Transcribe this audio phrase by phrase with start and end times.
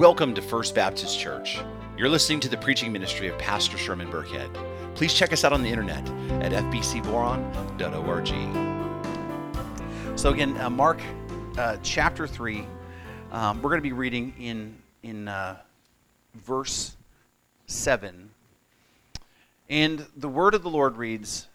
[0.00, 1.60] Welcome to First Baptist Church.
[1.98, 4.48] You're listening to the preaching ministry of Pastor Sherman Burkhead.
[4.94, 6.08] Please check us out on the internet
[6.42, 6.98] at fbcboron.org.
[10.18, 11.02] So, again, uh, Mark
[11.58, 12.66] uh, chapter 3,
[13.30, 15.58] um, we're going to be reading in, in uh,
[16.34, 16.96] verse
[17.66, 18.30] 7.
[19.68, 21.46] And the word of the Lord reads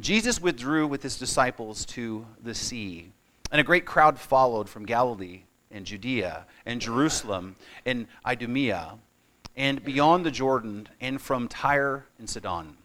[0.00, 3.12] Jesus withdrew with his disciples to the sea,
[3.52, 5.42] and a great crowd followed from Galilee
[5.76, 8.98] and Judea and Jerusalem and Idumea
[9.56, 12.76] and beyond the Jordan and from Tyre and Sidon.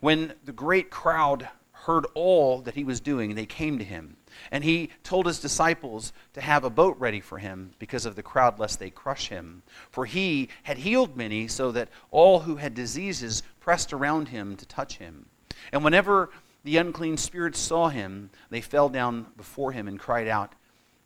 [0.00, 4.16] When the great crowd heard all that he was doing, they came to him.
[4.50, 8.22] And he told his disciples to have a boat ready for him because of the
[8.22, 9.62] crowd, lest they crush him.
[9.90, 14.66] For he had healed many, so that all who had diseases pressed around him to
[14.66, 15.26] touch him.
[15.72, 16.30] And whenever
[16.64, 20.54] the unclean spirits saw him, they fell down before him and cried out,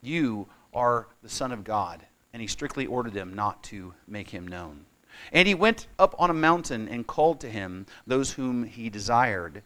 [0.02, 2.04] you are the Son of God.
[2.32, 4.84] And he strictly ordered them not to make him known.
[5.32, 9.62] And he went up on a mountain and called to him those whom he desired.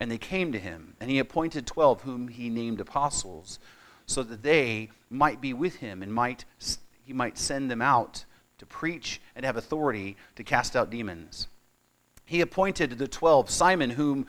[0.00, 0.94] And they came to him.
[0.98, 3.58] And he appointed twelve, whom he named apostles,
[4.06, 6.44] so that they might be with him and might,
[7.04, 8.24] he might send them out
[8.58, 11.48] to preach and have authority to cast out demons.
[12.24, 14.26] He appointed the twelve Simon, whom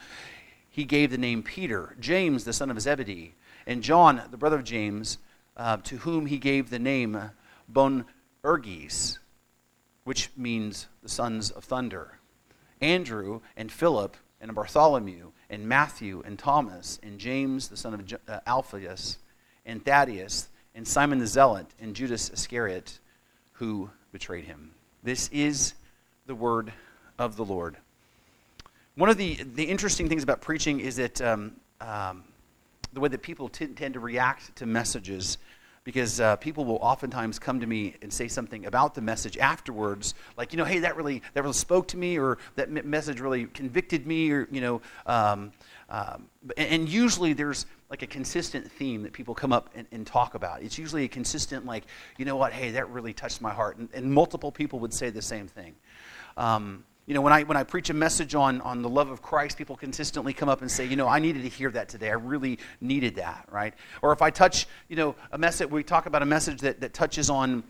[0.68, 3.34] he gave the name Peter, James, the son of Zebedee,
[3.66, 5.18] and John, the brother of James
[5.58, 7.30] uh, to whom he gave the name
[7.70, 9.18] Boanerges,
[10.04, 12.18] which means the sons of thunder.
[12.80, 18.40] Andrew and Philip and Bartholomew and Matthew and Thomas and James the son of uh,
[18.46, 19.18] Alphaeus
[19.66, 23.00] and Thaddeus and Simon the Zealot and Judas Iscariot
[23.52, 24.70] who betrayed him.
[25.02, 25.74] This is
[26.26, 26.72] the word
[27.18, 27.76] of the Lord.
[28.94, 32.24] One of the, the interesting things about preaching is that um, um,
[32.92, 35.38] the way that people t- tend to react to messages
[35.84, 40.14] because uh, people will oftentimes come to me and say something about the message afterwards
[40.36, 43.46] like you know hey that really that really spoke to me or that message really
[43.46, 45.50] convicted me or you know um,
[45.90, 46.26] um,
[46.58, 50.62] and usually there's like a consistent theme that people come up and, and, talk about.
[50.62, 51.84] It's usually a consistent like
[52.18, 52.52] you know what?
[52.52, 55.74] Hey that really touched my heart and, and multiple people would say the same thing.
[56.36, 59.22] Um, you know, when I, when I preach a message on, on the love of
[59.22, 62.10] Christ, people consistently come up and say, you know, I needed to hear that today.
[62.10, 63.72] I really needed that, right?
[64.02, 66.92] Or if I touch, you know, a message, we talk about a message that, that
[66.92, 67.64] touches on,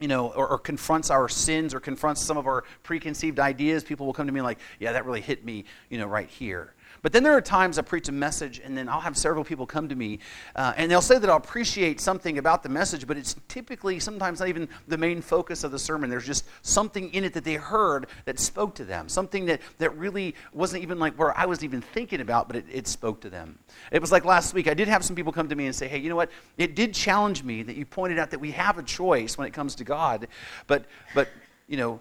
[0.00, 4.04] you know, or, or, confronts our sins or confronts some of our preconceived ideas, people
[4.04, 6.74] will come to me like, yeah, that really hit me, you know, right here.
[7.02, 9.66] But then there are times I preach a message, and then I'll have several people
[9.66, 10.18] come to me,
[10.56, 14.40] uh, and they'll say that I'll appreciate something about the message, but it's typically sometimes
[14.40, 16.10] not even the main focus of the sermon.
[16.10, 19.96] There's just something in it that they heard that spoke to them, something that, that
[19.96, 23.30] really wasn't even like where I was even thinking about, but it, it spoke to
[23.30, 23.58] them.
[23.92, 25.88] It was like last week, I did have some people come to me and say,
[25.88, 26.30] hey, you know what?
[26.56, 29.52] It did challenge me that you pointed out that we have a choice when it
[29.52, 30.28] comes to God,
[30.66, 31.28] but, but
[31.68, 32.00] you know,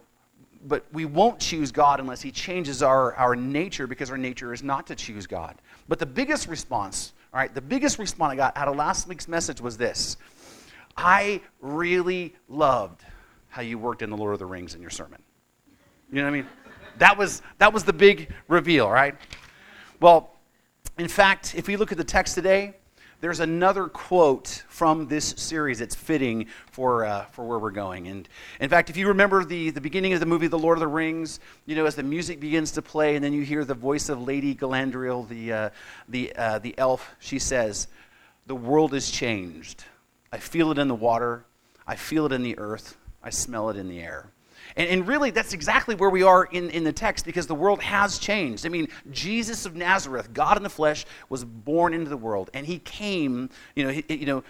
[0.67, 4.63] but we won't choose God unless He changes our, our nature because our nature is
[4.63, 5.55] not to choose God.
[5.87, 9.27] But the biggest response, all right, the biggest response I got out of last week's
[9.27, 10.17] message was this
[10.95, 13.03] I really loved
[13.49, 15.21] how you worked in the Lord of the Rings in your sermon.
[16.11, 16.47] You know what I mean?
[16.99, 19.15] That was, that was the big reveal, right?
[19.99, 20.31] Well,
[20.97, 22.75] in fact, if we look at the text today,
[23.19, 28.07] there's another quote from this series that's fitting for, uh, for where we're going.
[28.07, 28.29] And
[28.59, 30.87] in fact, if you remember the, the beginning of the movie The Lord of the
[30.87, 34.09] Rings, you know, as the music begins to play, and then you hear the voice
[34.09, 35.69] of Lady Galadriel, the, uh,
[36.07, 37.87] the, uh, the elf, she says,
[38.45, 39.83] The world is changed.
[40.31, 41.45] I feel it in the water,
[41.87, 44.29] I feel it in the earth, I smell it in the air.
[44.75, 47.81] And, and really, that's exactly where we are in, in the text because the world
[47.81, 48.65] has changed.
[48.65, 52.65] I mean, Jesus of Nazareth, God in the flesh, was born into the world, and
[52.65, 54.43] he came, you know, he, you know,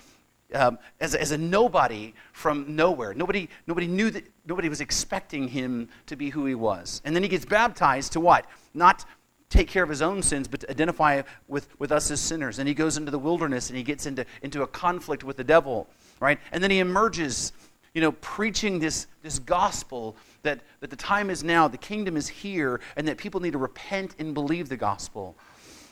[0.54, 3.14] um, as, as a nobody from nowhere.
[3.14, 7.02] Nobody, nobody knew that, nobody was expecting him to be who he was.
[7.04, 8.46] And then he gets baptized to what?
[8.74, 9.06] Not
[9.50, 12.60] take care of his own sins, but to identify with, with us as sinners.
[12.60, 15.44] And he goes into the wilderness and he gets into, into a conflict with the
[15.44, 15.88] devil,
[16.20, 16.40] right?
[16.52, 17.54] And then he emerges
[17.98, 22.28] you know, preaching this, this gospel that, that the time is now, the kingdom is
[22.28, 25.36] here, and that people need to repent and believe the gospel.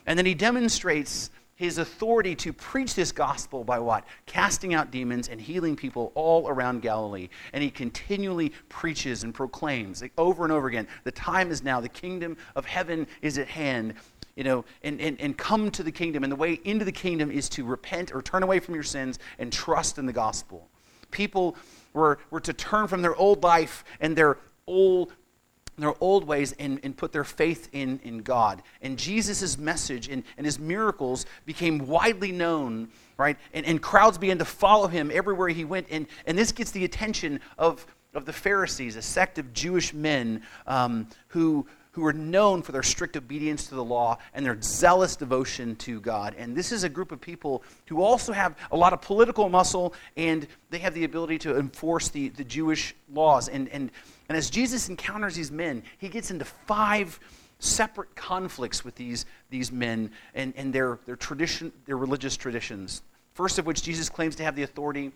[0.05, 4.05] And then he demonstrates his authority to preach this gospel by what?
[4.27, 7.27] Casting out demons and healing people all around Galilee.
[7.53, 11.81] And he continually preaches and proclaims like, over and over again the time is now,
[11.81, 13.95] the kingdom of heaven is at hand.
[14.35, 16.23] You know, and, and, and come to the kingdom.
[16.23, 19.17] And the way into the kingdom is to repent or turn away from your sins
[19.39, 20.69] and trust in the gospel.
[21.09, 21.55] People
[21.95, 24.37] were, were to turn from their old life and their
[24.67, 25.13] old
[25.77, 28.63] their old ways and, and put their faith in, in God.
[28.81, 32.87] And Jesus' message and, and his miracles became widely known,
[33.17, 33.37] right?
[33.53, 35.87] And, and crowds began to follow him everywhere he went.
[35.91, 40.43] And, and this gets the attention of, of the Pharisees, a sect of Jewish men
[40.65, 45.15] um, who, who are known for their strict obedience to the law and their zealous
[45.15, 46.35] devotion to God.
[46.37, 49.93] And this is a group of people who also have a lot of political muscle
[50.17, 53.47] and they have the ability to enforce the, the Jewish laws.
[53.47, 53.91] And, and
[54.27, 57.19] and as Jesus encounters these men, he gets into five
[57.59, 63.01] separate conflicts with these, these men and, and their, their, tradition, their religious traditions.
[63.33, 65.11] First of which, Jesus claims to have the authority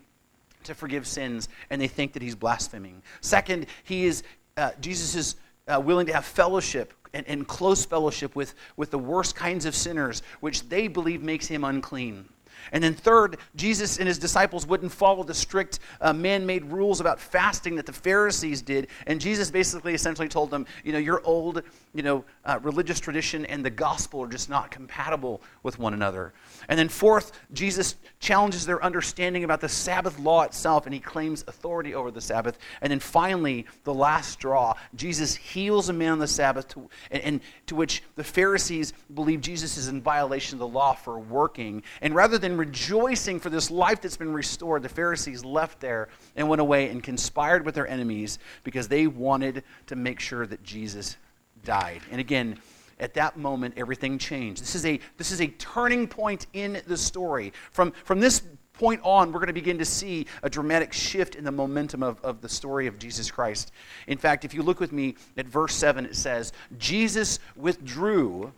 [0.64, 3.02] to forgive sins, and they think that he's blaspheming.
[3.20, 4.22] Second, he is,
[4.56, 5.36] uh, Jesus is
[5.70, 9.74] uh, willing to have fellowship and, and close fellowship with, with the worst kinds of
[9.74, 12.28] sinners, which they believe makes him unclean.
[12.72, 17.00] And then, third, Jesus and his disciples wouldn't follow the strict uh, man made rules
[17.00, 18.88] about fasting that the Pharisees did.
[19.06, 21.62] And Jesus basically essentially told them, you know, your old,
[21.94, 26.32] you know, uh, religious tradition and the gospel are just not compatible with one another.
[26.68, 31.44] And then, fourth, Jesus challenges their understanding about the Sabbath law itself and he claims
[31.46, 32.58] authority over the Sabbath.
[32.80, 37.22] And then, finally, the last straw, Jesus heals a man on the Sabbath, to, and,
[37.22, 41.82] and to which the Pharisees believe Jesus is in violation of the law for working.
[42.00, 46.48] And rather than rejoicing for this life that's been restored, the Pharisees left there and
[46.48, 51.16] went away and conspired with their enemies because they wanted to make sure that Jesus
[51.64, 52.00] died.
[52.10, 52.58] And again,
[52.98, 54.62] at that moment, everything changed.
[54.62, 57.52] This is a, this is a turning point in the story.
[57.72, 58.42] From, from this
[58.74, 62.20] point on, we're going to begin to see a dramatic shift in the momentum of,
[62.22, 63.72] of the story of Jesus Christ.
[64.06, 68.52] In fact, if you look with me at verse 7, it says, Jesus withdrew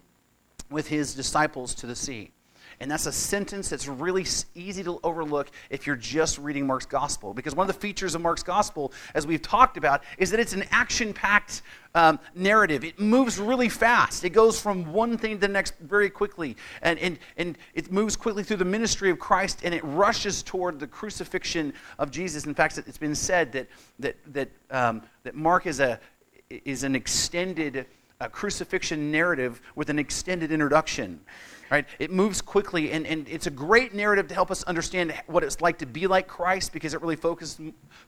[0.70, 2.30] with his disciples to the sea.
[2.82, 4.26] And that's a sentence that's really
[4.56, 7.32] easy to overlook if you're just reading Mark's gospel.
[7.32, 10.52] Because one of the features of Mark's gospel, as we've talked about, is that it's
[10.52, 11.62] an action packed
[11.94, 12.82] um, narrative.
[12.82, 14.24] It moves really fast.
[14.24, 16.56] It goes from one thing to the next very quickly.
[16.82, 20.80] And, and, and it moves quickly through the ministry of Christ and it rushes toward
[20.80, 22.46] the crucifixion of Jesus.
[22.46, 23.68] In fact, it's been said that,
[24.00, 26.00] that, that, um, that Mark is, a,
[26.50, 27.86] is an extended
[28.20, 31.20] uh, crucifixion narrative with an extended introduction
[31.72, 31.86] right?
[31.98, 35.62] It moves quickly, and, and it's a great narrative to help us understand what it's
[35.62, 37.58] like to be like Christ because it really focus,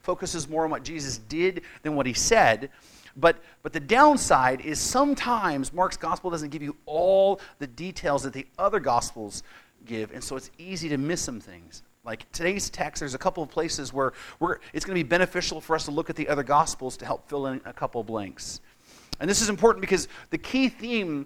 [0.03, 2.69] focuses more on what Jesus did than what he said.
[3.17, 8.33] But, but the downside is sometimes Mark's gospel doesn't give you all the details that
[8.33, 9.41] the other gospels
[9.83, 11.81] give, and so it's easy to miss some things.
[12.03, 15.59] Like today's text, there's a couple of places where we're, it's going to be beneficial
[15.59, 18.05] for us to look at the other gospels to help fill in a couple of
[18.05, 18.61] blanks.
[19.19, 21.25] And this is important because the key theme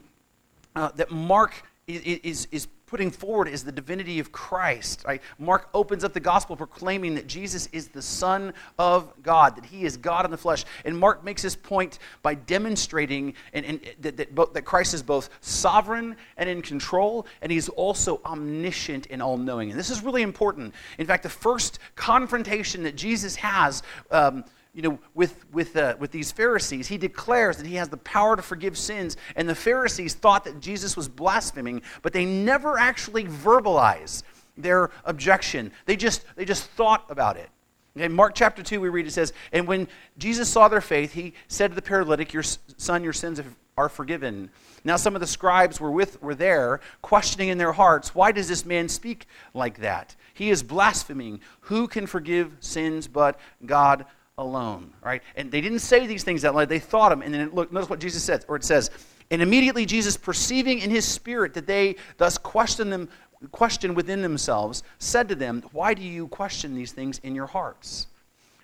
[0.78, 5.04] uh, that Mark is, is putting forward is the divinity of Christ.
[5.06, 5.22] Right?
[5.38, 9.86] Mark opens up the gospel proclaiming that Jesus is the Son of God, that he
[9.86, 10.66] is God in the flesh.
[10.86, 15.30] And Mark makes this point by demonstrating and, and that, that, that Christ is both
[15.42, 19.70] sovereign and in control, and he's also omniscient and all knowing.
[19.70, 20.74] And this is really important.
[20.98, 23.84] In fact, the first confrontation that Jesus has.
[24.10, 24.44] Um,
[24.74, 26.88] you know, with, with, uh, with these Pharisees.
[26.88, 30.60] He declares that he has the power to forgive sins, and the Pharisees thought that
[30.60, 34.24] Jesus was blaspheming, but they never actually verbalize
[34.58, 35.72] their objection.
[35.86, 37.50] They just, they just thought about it.
[37.96, 39.88] In Mark chapter 2, we read it says, And when
[40.18, 43.42] Jesus saw their faith, he said to the paralytic, Your son, your sins
[43.78, 44.52] are forgiven.
[44.84, 48.48] Now, some of the scribes were, with, were there, questioning in their hearts, Why does
[48.48, 50.16] this man speak like that?
[50.34, 51.42] He is blaspheming.
[51.62, 54.06] Who can forgive sins but God
[54.40, 55.22] alone, right?
[55.36, 56.70] And they didn't say these things out loud.
[56.70, 57.22] They thought them.
[57.22, 58.90] And then look, notice what Jesus says, or it says,
[59.32, 63.10] and immediately Jesus, perceiving in his spirit that they thus questioned them,
[63.52, 68.08] questioned within themselves, said to them, Why do you question these things in your hearts?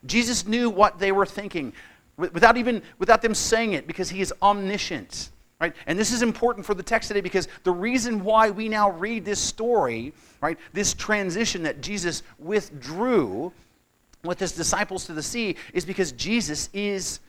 [0.06, 1.74] Jesus knew what they were thinking
[2.18, 5.30] without even without them saying it because he is omniscient.
[5.62, 5.74] Right?
[5.88, 9.24] And this is important for the text today because the reason why we now read
[9.24, 13.54] this story, right, this transition that Jesus withdrew
[14.26, 17.20] with his disciples to the sea is because Jesus is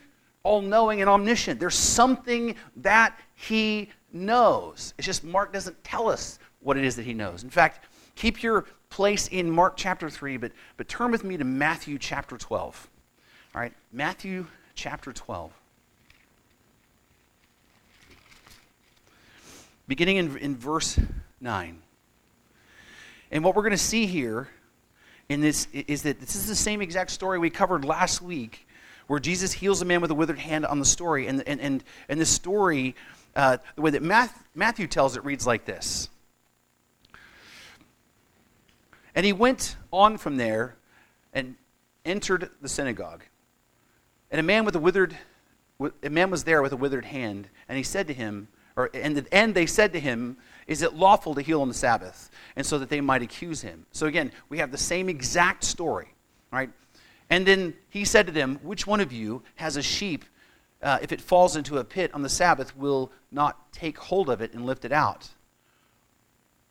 [0.43, 1.59] all knowing and omniscient.
[1.59, 4.95] There's something that he knows.
[4.97, 7.43] It's just Mark doesn't tell us what it is that he knows.
[7.43, 7.85] In fact,
[8.15, 12.37] keep your place in Mark chapter 3, but, but turn with me to Matthew chapter
[12.37, 12.89] 12.
[13.55, 15.53] All right, Matthew chapter 12.
[19.89, 20.99] Beginning in, in verse
[21.41, 21.83] 9.
[23.31, 24.49] And what we're going to see here
[25.29, 28.67] in this is that this is the same exact story we covered last week
[29.07, 31.27] where Jesus heals a man with a withered hand on the story.
[31.27, 32.95] And, and, and, and this story,
[33.35, 34.03] uh, the way that
[34.55, 36.09] Matthew tells it, reads like this.
[39.15, 40.77] And he went on from there
[41.33, 41.55] and
[42.05, 43.23] entered the synagogue.
[44.31, 45.17] And a man with a withered
[46.03, 49.27] a man was there with a withered hand, and he said to him, or, and,
[49.31, 50.37] and they said to him,
[50.67, 52.31] Is it lawful to heal on the Sabbath?
[52.57, 53.87] And so that they might accuse him.
[53.93, 56.09] So again, we have the same exact story,
[56.51, 56.71] right?
[57.31, 60.25] And then he said to them, Which one of you has a sheep,
[60.83, 64.41] uh, if it falls into a pit on the Sabbath, will not take hold of
[64.41, 65.29] it and lift it out?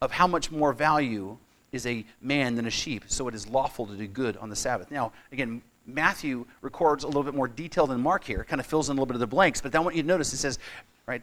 [0.01, 1.37] Of how much more value
[1.71, 4.55] is a man than a sheep, so it is lawful to do good on the
[4.55, 4.91] Sabbath.
[4.91, 8.89] Now, again, Matthew records a little bit more detail than Mark here, kind of fills
[8.89, 10.57] in a little bit of the blanks, but I want you to notice it says,
[11.05, 11.21] right,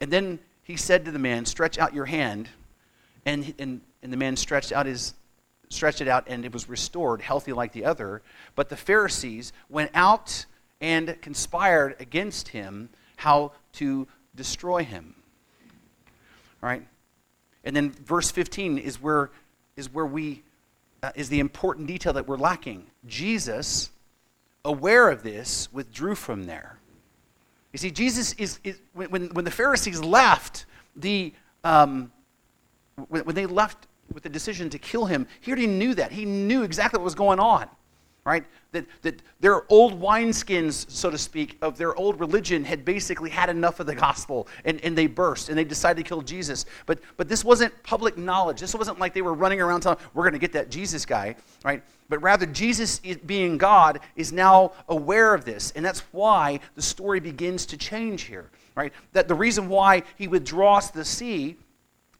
[0.00, 2.48] and then he said to the man, Stretch out your hand.
[3.24, 5.14] And, and, and the man stretched out his
[5.70, 8.22] stretched it out and it was restored, healthy like the other.
[8.54, 10.46] But the Pharisees went out
[10.80, 15.14] and conspired against him how to destroy him.
[16.62, 16.86] All right?
[17.64, 19.30] And then verse 15 is where,
[19.76, 20.42] is where we,
[21.02, 22.86] uh, is the important detail that we're lacking.
[23.06, 23.90] Jesus,
[24.64, 26.78] aware of this, withdrew from there.
[27.74, 32.12] You see, Jesus is, is when, when the Pharisees left, the, um,
[33.08, 36.12] when, when they left with the decision to kill him, he already knew that.
[36.12, 37.66] He knew exactly what was going on,
[38.24, 38.44] right?
[38.72, 43.50] That, that their old wineskins, so to speak, of their old religion had basically had
[43.50, 46.64] enough of the gospel and, and they burst and they decided to kill Jesus.
[46.86, 48.60] But, but this wasn't public knowledge.
[48.60, 51.36] This wasn't like they were running around telling, we're going to get that Jesus guy,
[51.64, 51.82] right?
[52.08, 55.72] But rather, Jesus, being God, is now aware of this.
[55.72, 58.92] And that's why the story begins to change here, right?
[59.12, 61.56] That the reason why he withdraws the sea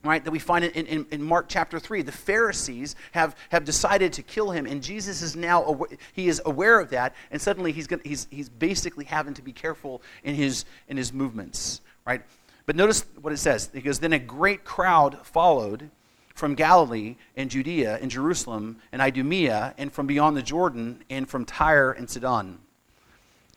[0.05, 4.13] right that we find in, in, in, mark chapter 3 the pharisees have, have decided
[4.13, 7.87] to kill him and jesus is now he is aware of that and suddenly he's,
[7.87, 12.23] gonna, he's, he's basically having to be careful in his in his movements right
[12.67, 15.91] but notice what it says because then a great crowd followed
[16.35, 21.45] from Galilee and Judea and Jerusalem and Idumea and from beyond the Jordan and from
[21.45, 22.59] Tyre and Sidon.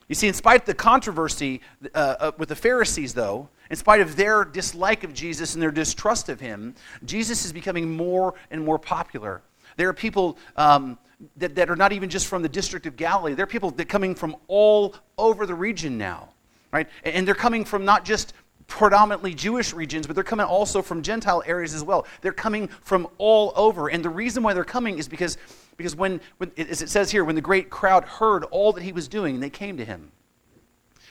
[0.07, 1.61] You see, in spite of the controversy
[1.93, 5.71] uh, uh, with the Pharisees, though, in spite of their dislike of Jesus and their
[5.71, 9.41] distrust of him, Jesus is becoming more and more popular.
[9.75, 10.97] There are people um,
[11.37, 13.83] that, that are not even just from the district of Galilee, there are people that
[13.83, 16.29] are coming from all over the region now,
[16.71, 16.87] right?
[17.03, 18.33] And they're coming from not just
[18.67, 22.05] predominantly Jewish regions, but they're coming also from Gentile areas as well.
[22.21, 23.89] They're coming from all over.
[23.89, 25.37] And the reason why they're coming is because,
[25.77, 28.91] because when, when, as it says here, when the great crowd heard all that he
[28.91, 30.11] was doing, they came to him.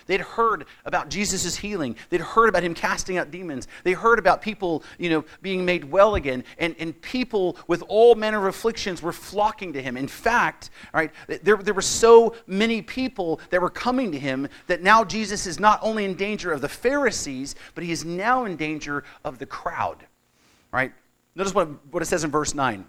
[0.06, 1.96] They'd heard about Jesus' healing.
[2.10, 3.66] They'd heard about him casting out demons.
[3.82, 6.44] They heard about people, you know, being made well again.
[6.58, 9.96] And, and people with all manner of afflictions were flocking to him.
[9.96, 11.10] In fact, all right,
[11.42, 15.58] there, there were so many people that were coming to him that now Jesus is
[15.58, 19.46] not only in danger of the Pharisees, but he is now in danger of the
[19.46, 20.06] crowd.
[20.72, 20.92] Right?
[21.34, 22.84] Notice what, what it says in verse 9.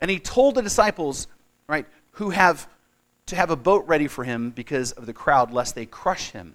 [0.00, 1.26] And he told the disciples,
[1.68, 2.68] right, who have
[3.26, 6.54] to have a boat ready for him because of the crowd, lest they crush him.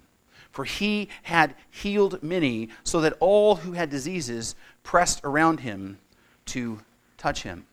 [0.50, 5.98] For he had healed many, so that all who had diseases pressed around him
[6.46, 6.80] to
[7.18, 7.66] touch him.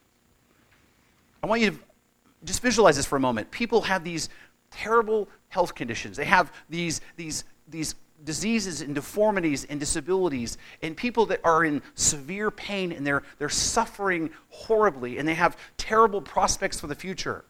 [1.42, 1.80] I want you to
[2.44, 3.52] just visualize this for a moment.
[3.52, 4.30] People have these
[4.72, 11.26] terrible health conditions, they have these, these, these diseases and deformities and disabilities, and people
[11.28, 16.80] that are in severe pain and they're, they're suffering horribly and they have terrible prospects
[16.80, 17.46] for the future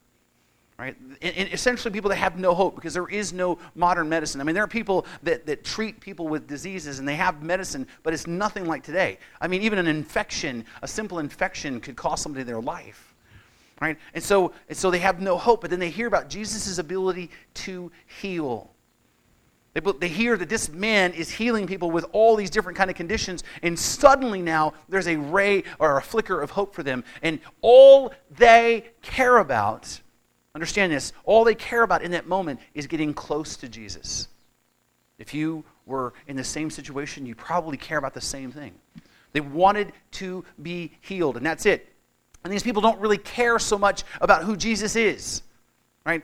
[0.80, 0.96] right?
[1.22, 4.40] And, and, essentially, people that have no hope because there is no modern medicine.
[4.40, 7.86] I mean, there are people that, that treat people with diseases and they have medicine,
[8.02, 9.20] but it's nothing like today.
[9.42, 13.14] I mean, even an infection, a simple infection, could cost somebody their life,
[13.82, 13.98] right?
[14.14, 17.30] And so, and so they have no hope, but then they hear about Jesus' ability
[17.56, 18.72] to heal.
[19.74, 22.96] They, they hear that this man is healing people with all these different kind of
[22.96, 27.42] conditions, and suddenly now there's a ray or a flicker of hope for them, and
[27.60, 30.00] all they care about
[30.60, 31.14] Understand this.
[31.24, 34.28] All they care about in that moment is getting close to Jesus.
[35.18, 38.74] If you were in the same situation, you probably care about the same thing.
[39.32, 41.88] They wanted to be healed, and that's it.
[42.44, 45.44] And these people don't really care so much about who Jesus is,
[46.06, 46.24] right?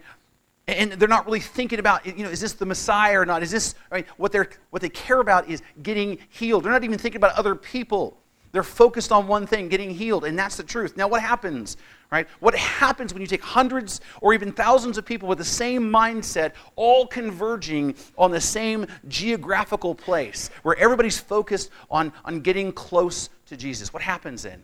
[0.67, 3.41] And they're not really thinking about, you know, is this the Messiah or not?
[3.41, 4.05] Is this, right?
[4.17, 6.65] What, they're, what they care about is getting healed.
[6.65, 8.17] They're not even thinking about other people.
[8.51, 10.97] They're focused on one thing, getting healed, and that's the truth.
[10.97, 11.77] Now, what happens,
[12.11, 12.27] right?
[12.39, 16.53] What happens when you take hundreds or even thousands of people with the same mindset,
[16.75, 23.57] all converging on the same geographical place, where everybody's focused on, on getting close to
[23.57, 23.93] Jesus?
[23.93, 24.63] What happens then?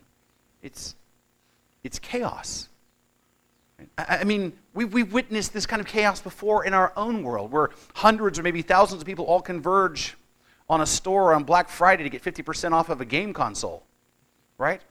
[0.62, 0.96] It's,
[1.84, 2.70] it's chaos.
[3.98, 7.72] I mean, we, we've witnessed this kind of chaos before in our own world, where
[7.96, 10.16] hundreds or maybe thousands of people all converge
[10.70, 13.84] on a store on Black Friday to get 50% off of a game console,
[14.58, 14.82] right?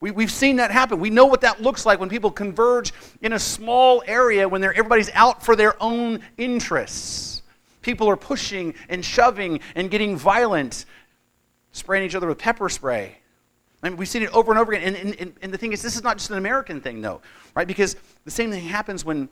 [0.00, 0.98] We, we've seen that happen.
[0.98, 5.10] We know what that looks like when people converge in a small area when everybody's
[5.12, 7.42] out for their own interests.
[7.82, 10.86] People are pushing and shoving and getting violent,
[11.72, 13.18] spraying each other with pepper spray.
[13.82, 14.94] I mean, we've seen it over and over again.
[14.94, 17.20] And, and, and the thing is, this is not just an American thing, though,
[17.54, 17.66] right?
[17.66, 19.28] Because the same thing happens when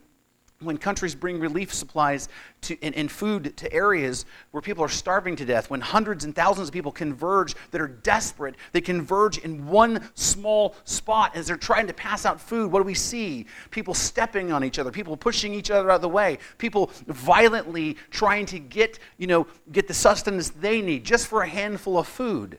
[0.60, 2.28] when countries bring relief supplies
[2.62, 6.34] to, and, and, food to areas where people are starving to death, when hundreds and
[6.34, 11.56] thousands of people converge that are desperate, they converge in one small spot as they're
[11.56, 12.72] trying to pass out food.
[12.72, 13.46] What do we see?
[13.70, 17.96] People stepping on each other, people pushing each other out of the way, people violently
[18.10, 22.08] trying to get, you know, get the sustenance they need just for a handful of
[22.08, 22.58] food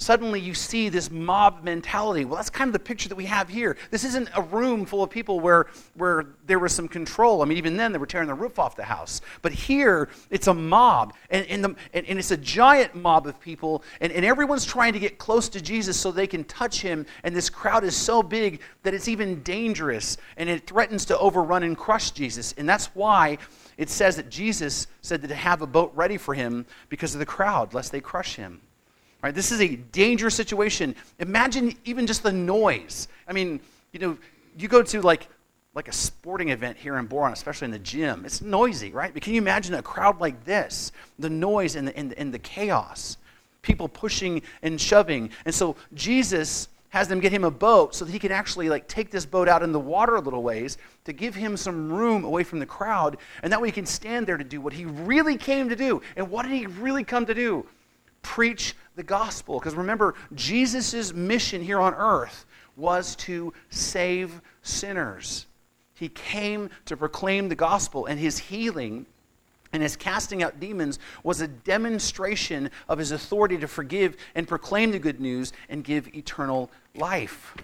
[0.00, 2.24] suddenly you see this mob mentality.
[2.24, 3.76] Well, that's kind of the picture that we have here.
[3.90, 7.42] This isn't a room full of people where, where there was some control.
[7.42, 9.20] I mean, even then, they were tearing the roof off the house.
[9.42, 13.38] But here, it's a mob, and, and, the, and, and it's a giant mob of
[13.40, 17.04] people, and, and everyone's trying to get close to Jesus so they can touch him.
[17.22, 21.62] And this crowd is so big that it's even dangerous, and it threatens to overrun
[21.62, 22.54] and crush Jesus.
[22.56, 23.38] And that's why
[23.76, 27.26] it says that Jesus said to have a boat ready for him because of the
[27.26, 28.62] crowd, lest they crush him.
[29.22, 29.34] Right?
[29.34, 30.94] This is a dangerous situation.
[31.18, 33.08] Imagine even just the noise.
[33.28, 33.60] I mean,
[33.92, 34.18] you know,
[34.56, 35.28] you go to like
[35.72, 38.24] like a sporting event here in Boron, especially in the gym.
[38.24, 39.14] It's noisy, right?
[39.14, 40.90] But can you imagine a crowd like this?
[41.18, 43.18] The noise and the, and the, and the chaos.
[43.62, 45.30] People pushing and shoving.
[45.44, 48.88] And so Jesus has them get him a boat so that he can actually like
[48.88, 52.24] take this boat out in the water a little ways to give him some room
[52.24, 54.84] away from the crowd and that way he can stand there to do what he
[54.84, 57.64] really came to do and what did he really come to do
[58.22, 59.58] preach the gospel.
[59.58, 62.44] Because remember, Jesus' mission here on earth
[62.76, 65.46] was to save sinners.
[65.94, 69.06] He came to proclaim the gospel, and his healing
[69.72, 74.90] and his casting out demons was a demonstration of his authority to forgive and proclaim
[74.90, 77.54] the good news and give eternal life.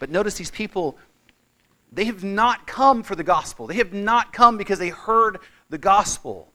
[0.00, 0.98] But notice these people,
[1.92, 3.68] they have not come for the gospel.
[3.68, 5.38] They have not come because they heard
[5.70, 6.48] the gospel.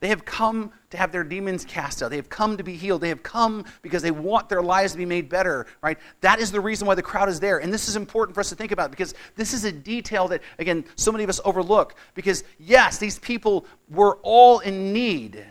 [0.00, 2.08] They have come to have their demons cast out.
[2.08, 3.02] They have come to be healed.
[3.02, 5.98] They have come because they want their lives to be made better, right?
[6.22, 7.58] That is the reason why the crowd is there.
[7.58, 10.42] And this is important for us to think about because this is a detail that,
[10.58, 11.94] again, so many of us overlook.
[12.14, 15.44] Because, yes, these people were all in need,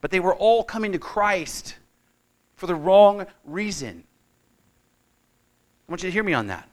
[0.00, 1.76] but they were all coming to Christ
[2.54, 4.04] for the wrong reason.
[5.86, 6.66] I want you to hear me on that.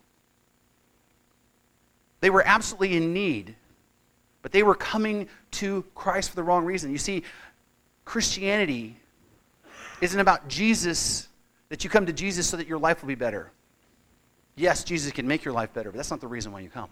[2.22, 3.58] They were absolutely in need
[4.44, 6.92] but they were coming to Christ for the wrong reason.
[6.92, 7.24] You see,
[8.06, 8.96] Christianity
[10.02, 11.28] isn't about Jesus,
[11.70, 13.50] that you come to Jesus so that your life will be better.
[14.56, 16.90] Yes, Jesus can make your life better, but that's not the reason why you come.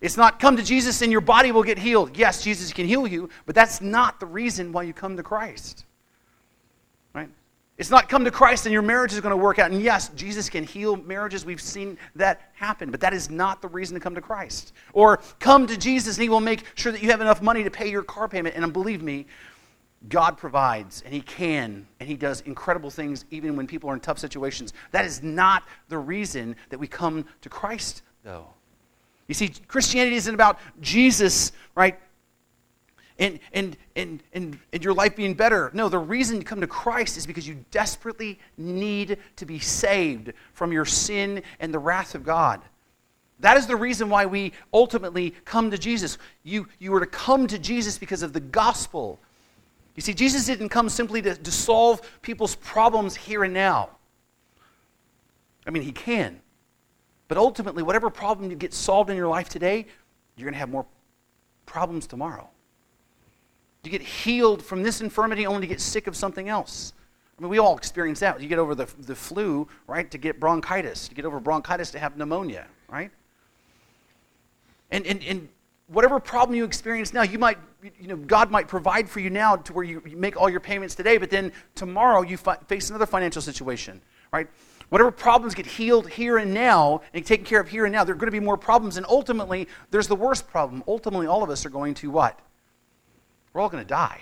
[0.00, 2.16] It's not come to Jesus and your body will get healed.
[2.16, 5.84] Yes, Jesus can heal you, but that's not the reason why you come to Christ.
[7.80, 9.70] It's not come to Christ and your marriage is going to work out.
[9.70, 11.46] And yes, Jesus can heal marriages.
[11.46, 12.90] We've seen that happen.
[12.90, 14.74] But that is not the reason to come to Christ.
[14.92, 17.70] Or come to Jesus and he will make sure that you have enough money to
[17.70, 18.54] pay your car payment.
[18.54, 19.24] And believe me,
[20.10, 24.00] God provides and he can and he does incredible things even when people are in
[24.00, 24.74] tough situations.
[24.90, 28.48] That is not the reason that we come to Christ, though.
[29.26, 31.98] You see, Christianity isn't about Jesus, right?
[33.20, 35.70] And, and, and, and, and your life being better.
[35.74, 40.32] No, the reason you come to Christ is because you desperately need to be saved
[40.54, 42.62] from your sin and the wrath of God.
[43.40, 46.18] That is the reason why we ultimately come to Jesus.
[46.42, 49.18] You, you were to come to Jesus because of the gospel.
[49.96, 53.90] You see, Jesus didn't come simply to, to solve people's problems here and now.
[55.66, 56.40] I mean, he can.
[57.28, 59.86] But ultimately, whatever problem you get solved in your life today,
[60.36, 60.86] you're going to have more
[61.66, 62.48] problems tomorrow.
[63.82, 66.92] You get healed from this infirmity only to get sick of something else.
[67.38, 68.40] I mean, we all experience that.
[68.40, 71.08] You get over the, the flu, right, to get bronchitis.
[71.08, 73.10] You get over bronchitis to have pneumonia, right?
[74.90, 75.48] And, and, and
[75.86, 77.56] whatever problem you experience now, you might,
[77.98, 80.60] you know, God might provide for you now to where you, you make all your
[80.60, 84.46] payments today, but then tomorrow you fi- face another financial situation, right?
[84.90, 88.14] Whatever problems get healed here and now and taken care of here and now, there
[88.14, 88.98] are going to be more problems.
[88.98, 90.82] And ultimately, there's the worst problem.
[90.86, 92.38] Ultimately, all of us are going to what?
[93.52, 94.20] We're all going to die.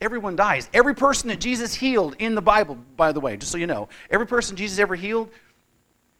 [0.00, 0.70] Everyone dies.
[0.72, 3.88] Every person that Jesus healed in the Bible, by the way, just so you know,
[4.10, 5.28] every person Jesus ever healed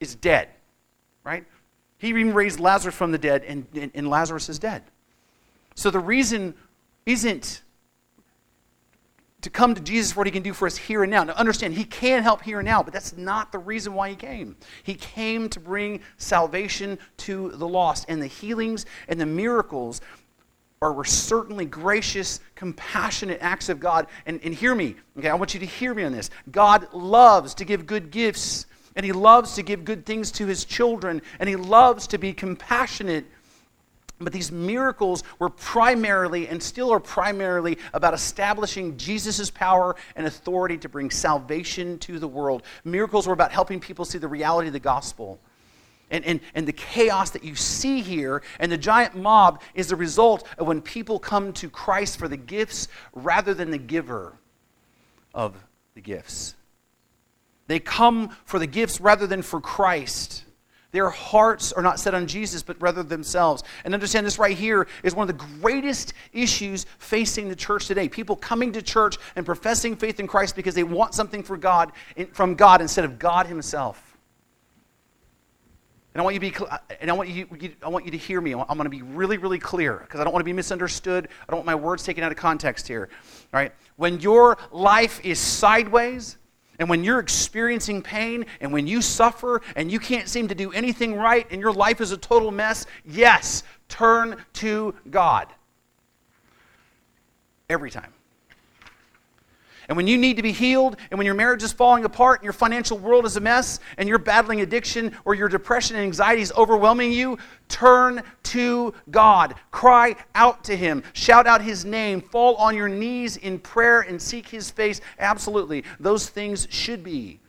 [0.01, 0.49] is dead,
[1.25, 1.45] right?
[1.99, 4.83] He even raised Lazarus from the dead, and, and, and Lazarus is dead.
[5.75, 6.55] So the reason
[7.07, 7.63] isn't
[9.41, 11.23] to come to Jesus for what he can do for us here and now.
[11.23, 14.17] Now, understand, he can help here and now, but that's not the reason why he
[14.17, 14.57] came.
[14.83, 20.01] He came to bring salvation to the lost, and the healings and the miracles
[20.81, 24.07] or were certainly gracious, compassionate acts of God.
[24.27, 25.29] And, and hear me, okay?
[25.29, 26.31] I want you to hear me on this.
[26.51, 30.65] God loves to give good gifts, and He loves to give good things to His
[30.65, 33.27] children, and He loves to be compassionate
[34.21, 40.77] But these miracles were primarily and still are primarily about establishing Jesus' power and authority
[40.79, 42.63] to bring salvation to the world.
[42.85, 45.39] Miracles were about helping people see the reality of the gospel.
[46.11, 49.97] And, and, and the chaos that you see here and the giant mob is the
[49.97, 54.39] result of when people come to Christ for the gifts rather than the giver
[55.35, 55.55] of
[55.95, 56.55] the gifts.
[57.67, 60.45] They come for the gifts rather than for Christ.
[60.91, 63.63] Their hearts are not set on Jesus, but rather themselves.
[63.85, 68.09] And understand this right here is one of the greatest issues facing the church today.
[68.09, 71.93] People coming to church and professing faith in Christ because they want something for God,
[72.33, 74.08] from God instead of God Himself.
[76.19, 77.47] And I want you to be, uh, and I want you,
[77.81, 78.53] I want you to hear me.
[78.53, 81.29] I'm going to be really, really clear because I don't want to be misunderstood.
[81.49, 83.09] I don't want my words taken out of context here.
[83.55, 83.73] All right?
[83.95, 86.37] When your life is sideways,
[86.81, 90.73] and when you're experiencing pain, and when you suffer, and you can't seem to do
[90.73, 95.47] anything right, and your life is a total mess, yes, turn to God.
[97.71, 98.13] Every time.
[99.89, 102.45] And when you need to be healed, and when your marriage is falling apart, and
[102.45, 106.43] your financial world is a mess, and you're battling addiction, or your depression and anxiety
[106.43, 109.55] is overwhelming you, turn to God.
[109.71, 111.03] Cry out to Him.
[111.15, 112.21] Shout out His name.
[112.21, 115.01] Fall on your knees in prayer and seek His face.
[115.19, 115.85] Absolutely.
[115.99, 117.41] Those things should be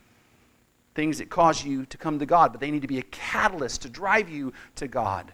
[0.95, 3.81] things that cause you to come to God, but they need to be a catalyst
[3.81, 5.33] to drive you to God.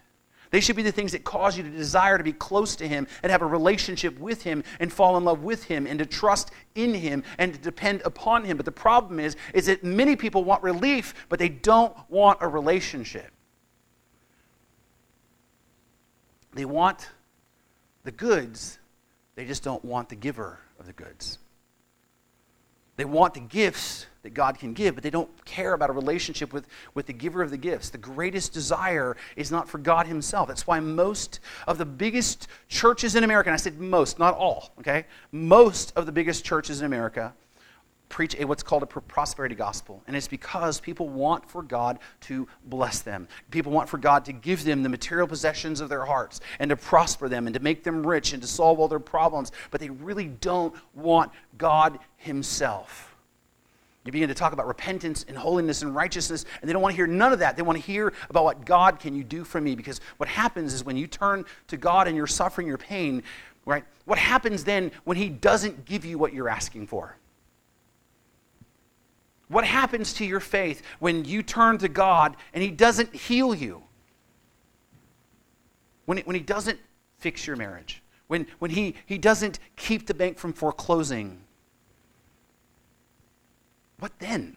[0.55, 3.07] They should be the things that cause you to desire to be close to Him
[3.21, 6.49] and have a relationship with Him and fall in love with Him and to trust
[6.75, 8.55] in Him and to depend upon Him.
[8.55, 12.47] But the problem is, is that many people want relief, but they don't want a
[12.47, 13.33] relationship.
[16.53, 17.09] They want
[18.05, 18.79] the goods,
[19.35, 21.37] they just don't want the giver of the goods.
[22.95, 26.51] They want the gifts, that God can give, but they don't care about a relationship
[26.51, 27.89] with, with the giver of the gifts.
[27.89, 30.47] The greatest desire is not for God Himself.
[30.47, 34.73] That's why most of the biggest churches in America, and I said most, not all,
[34.79, 35.05] okay?
[35.31, 37.33] Most of the biggest churches in America
[38.09, 40.01] preach a, what's called a prosperity gospel.
[40.07, 43.27] And it's because people want for God to bless them.
[43.51, 46.75] People want for God to give them the material possessions of their hearts and to
[46.75, 49.51] prosper them and to make them rich and to solve all their problems.
[49.71, 53.14] But they really don't want God Himself.
[54.05, 56.95] You begin to talk about repentance and holiness and righteousness, and they don't want to
[56.95, 57.57] hear none of that.
[57.57, 59.75] They want to hear about what God can you do for me.
[59.75, 63.23] Because what happens is when you turn to God and you're suffering your pain,
[63.65, 63.83] right?
[64.05, 67.17] What happens then when He doesn't give you what you're asking for?
[69.47, 73.81] What happens to your faith when you turn to God and He doesn't heal you?
[76.05, 76.79] When, when He doesn't
[77.17, 78.03] fix your marriage?
[78.27, 81.41] When, when he, he doesn't keep the bank from foreclosing?
[84.05, 84.55] What then?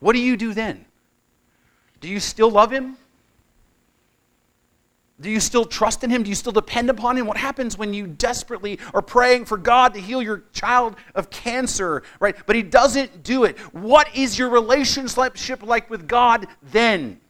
[0.00, 0.86] What do you do then?
[2.00, 2.96] Do you still love him?
[5.20, 6.22] Do you still trust in him?
[6.22, 7.26] Do you still depend upon him?
[7.26, 12.04] What happens when you desperately are praying for God to heal your child of cancer,
[12.18, 12.34] right?
[12.46, 13.58] But he doesn't do it.
[13.74, 17.20] What is your relationship like with God then?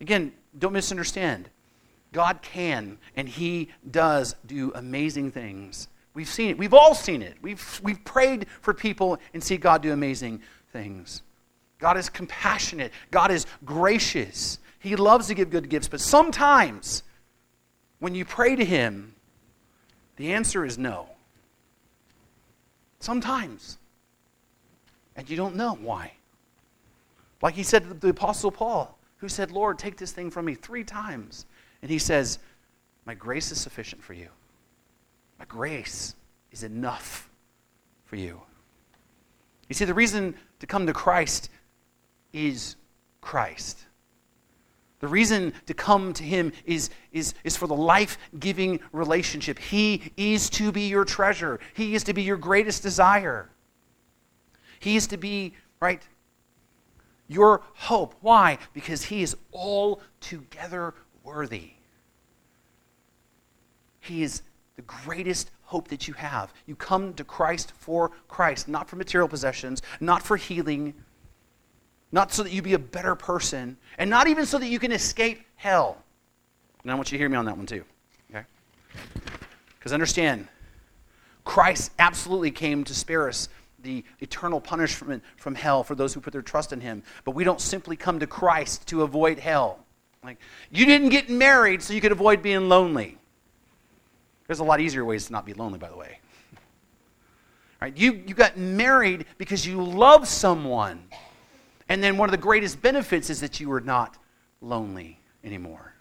[0.00, 1.50] Again, don't misunderstand.
[2.14, 6.56] God can and he does do amazing things We've seen it.
[6.56, 7.36] We've all seen it.
[7.42, 10.40] We've, we've prayed for people and see God do amazing
[10.72, 11.22] things.
[11.78, 12.90] God is compassionate.
[13.10, 14.58] God is gracious.
[14.78, 15.88] He loves to give good gifts.
[15.88, 17.02] But sometimes,
[17.98, 19.14] when you pray to Him,
[20.16, 21.10] the answer is no.
[22.98, 23.76] Sometimes.
[25.16, 26.12] And you don't know why.
[27.42, 30.54] Like he said to the Apostle Paul, who said, Lord, take this thing from me
[30.54, 31.44] three times.
[31.82, 32.38] And he says,
[33.04, 34.28] My grace is sufficient for you.
[35.38, 36.14] My grace
[36.50, 37.28] is enough
[38.04, 38.40] for you.
[39.68, 41.50] You see, the reason to come to Christ
[42.32, 42.76] is
[43.20, 43.84] Christ.
[45.00, 49.58] The reason to come to Him is, is, is for the life giving relationship.
[49.58, 53.50] He is to be your treasure, He is to be your greatest desire.
[54.78, 56.02] He is to be, right,
[57.28, 58.14] your hope.
[58.20, 58.58] Why?
[58.72, 60.94] Because He is altogether
[61.24, 61.70] worthy.
[64.00, 64.42] He is
[64.76, 66.52] the greatest hope that you have.
[66.66, 70.94] You come to Christ for Christ, not for material possessions, not for healing,
[72.12, 74.92] not so that you be a better person, and not even so that you can
[74.92, 76.02] escape hell.
[76.82, 77.84] And I want you to hear me on that one too.
[78.30, 78.44] Okay?
[79.78, 80.46] Because understand,
[81.44, 83.48] Christ absolutely came to spare us
[83.82, 87.02] the eternal punishment from hell for those who put their trust in him.
[87.24, 89.78] But we don't simply come to Christ to avoid hell.
[90.22, 90.38] Like,
[90.70, 93.18] you didn't get married so you could avoid being lonely.
[94.46, 96.20] There's a lot easier ways to not be lonely, by the way.
[97.80, 97.96] Right?
[97.96, 101.02] You, you got married because you love someone.
[101.88, 104.16] And then one of the greatest benefits is that you are not
[104.60, 105.92] lonely anymore.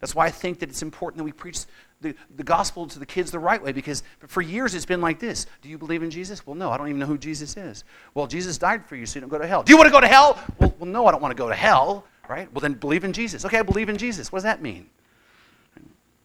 [0.00, 1.60] That's why I think that it's important that we preach
[2.00, 5.20] the, the gospel to the kids the right way because for years it's been like
[5.20, 5.46] this.
[5.62, 6.44] Do you believe in Jesus?
[6.44, 7.84] Well, no, I don't even know who Jesus is.
[8.12, 9.62] Well, Jesus died for you so you don't go to hell.
[9.62, 10.38] Do you want to go to hell?
[10.58, 12.52] Well, well no, I don't want to go to hell, right?
[12.52, 13.44] Well, then believe in Jesus.
[13.44, 14.32] Okay, I believe in Jesus.
[14.32, 14.90] What does that mean?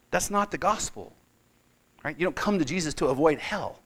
[0.10, 1.14] That's not the gospel,
[2.04, 2.18] right?
[2.18, 3.80] You don't come to Jesus to avoid hell.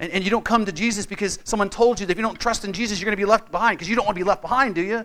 [0.00, 2.38] And, and you don't come to Jesus because someone told you that if you don't
[2.38, 4.28] trust in Jesus, you're going to be left behind because you don't want to be
[4.28, 5.04] left behind, do you?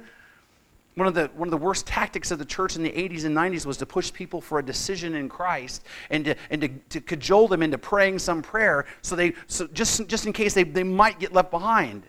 [0.95, 3.35] One of, the, one of the worst tactics of the church in the 80s and
[3.35, 7.01] 90s was to push people for a decision in Christ and to, and to, to
[7.01, 10.83] cajole them into praying some prayer so they so just, just in case they, they
[10.83, 12.03] might get left behind.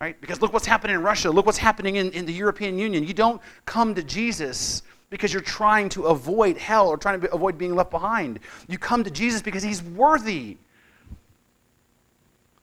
[0.00, 0.18] Right?
[0.20, 1.30] Because look what's happening in Russia.
[1.30, 3.04] Look what's happening in, in the European Union.
[3.04, 7.58] You don't come to Jesus because you're trying to avoid hell or trying to avoid
[7.58, 8.40] being left behind.
[8.68, 10.56] You come to Jesus because he's worthy.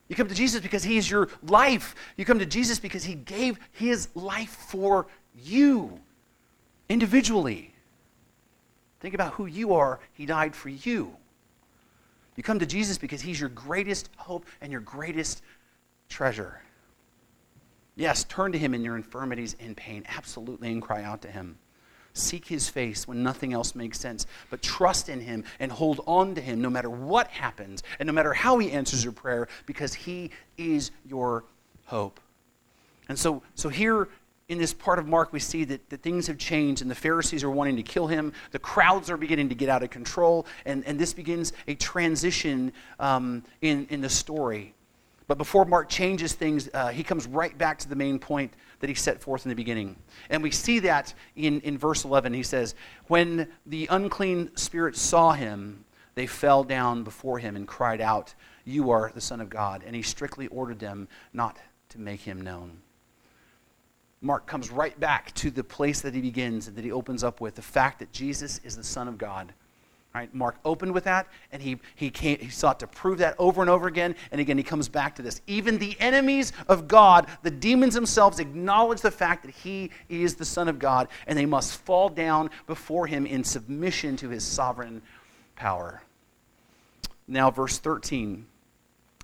[0.08, 1.94] You come to Jesus because he is your life.
[2.16, 6.00] You come to Jesus because he gave his life for you
[6.88, 7.72] individually.
[9.00, 10.00] Think about who you are.
[10.14, 11.14] He died for you.
[12.36, 15.42] You come to Jesus because He's your greatest hope and your greatest
[16.08, 16.62] treasure.
[17.96, 21.58] Yes, turn to Him in your infirmities and pain, absolutely, and cry out to Him.
[22.18, 26.34] Seek His face when nothing else makes sense, but trust in Him and hold on
[26.34, 29.94] to Him no matter what happens and no matter how He answers your prayer because
[29.94, 31.44] He is your
[31.86, 32.20] hope.
[33.08, 34.08] And so, so here
[34.48, 37.44] in this part of Mark, we see that, that things have changed and the Pharisees
[37.44, 38.32] are wanting to kill him.
[38.50, 42.72] The crowds are beginning to get out of control, and, and this begins a transition
[42.98, 44.74] um, in, in the story.
[45.28, 48.88] But before Mark changes things, uh, he comes right back to the main point that
[48.88, 49.94] he set forth in the beginning.
[50.30, 52.32] And we see that in, in verse 11.
[52.32, 52.74] He says,
[53.08, 58.90] When the unclean spirits saw him, they fell down before him and cried out, You
[58.90, 59.84] are the Son of God.
[59.86, 61.58] And he strictly ordered them not
[61.90, 62.78] to make him known.
[64.22, 67.40] Mark comes right back to the place that he begins and that he opens up
[67.40, 69.52] with the fact that Jesus is the Son of God.
[70.14, 70.32] Right?
[70.34, 73.70] Mark opened with that, and he, he, came, he sought to prove that over and
[73.70, 74.16] over again.
[74.32, 75.42] And again, he comes back to this.
[75.46, 80.44] Even the enemies of God, the demons themselves, acknowledge the fact that he is the
[80.44, 85.02] Son of God, and they must fall down before him in submission to his sovereign
[85.56, 86.02] power.
[87.28, 88.46] Now, verse 13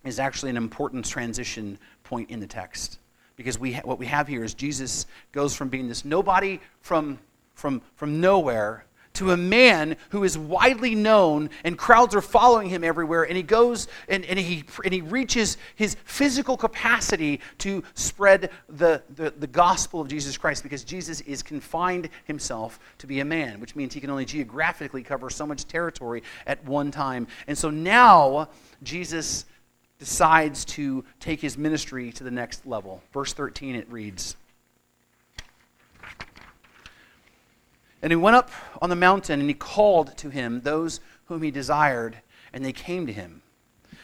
[0.04, 2.98] is actually an important transition point in the text
[3.36, 7.18] because we, what we have here is Jesus goes from being this nobody from,
[7.54, 12.84] from, from nowhere to a man who is widely known and crowds are following him
[12.84, 18.50] everywhere and he goes and, and, he, and he reaches his physical capacity to spread
[18.68, 23.24] the, the, the gospel of jesus christ because jesus is confined himself to be a
[23.24, 27.56] man which means he can only geographically cover so much territory at one time and
[27.56, 28.48] so now
[28.82, 29.46] jesus
[29.98, 33.02] decides to take his ministry to the next level.
[33.12, 34.36] Verse 13, it reads
[38.04, 38.50] And he went up
[38.82, 42.18] on the mountain, and he called to him those whom he desired,
[42.52, 43.40] and they came to him.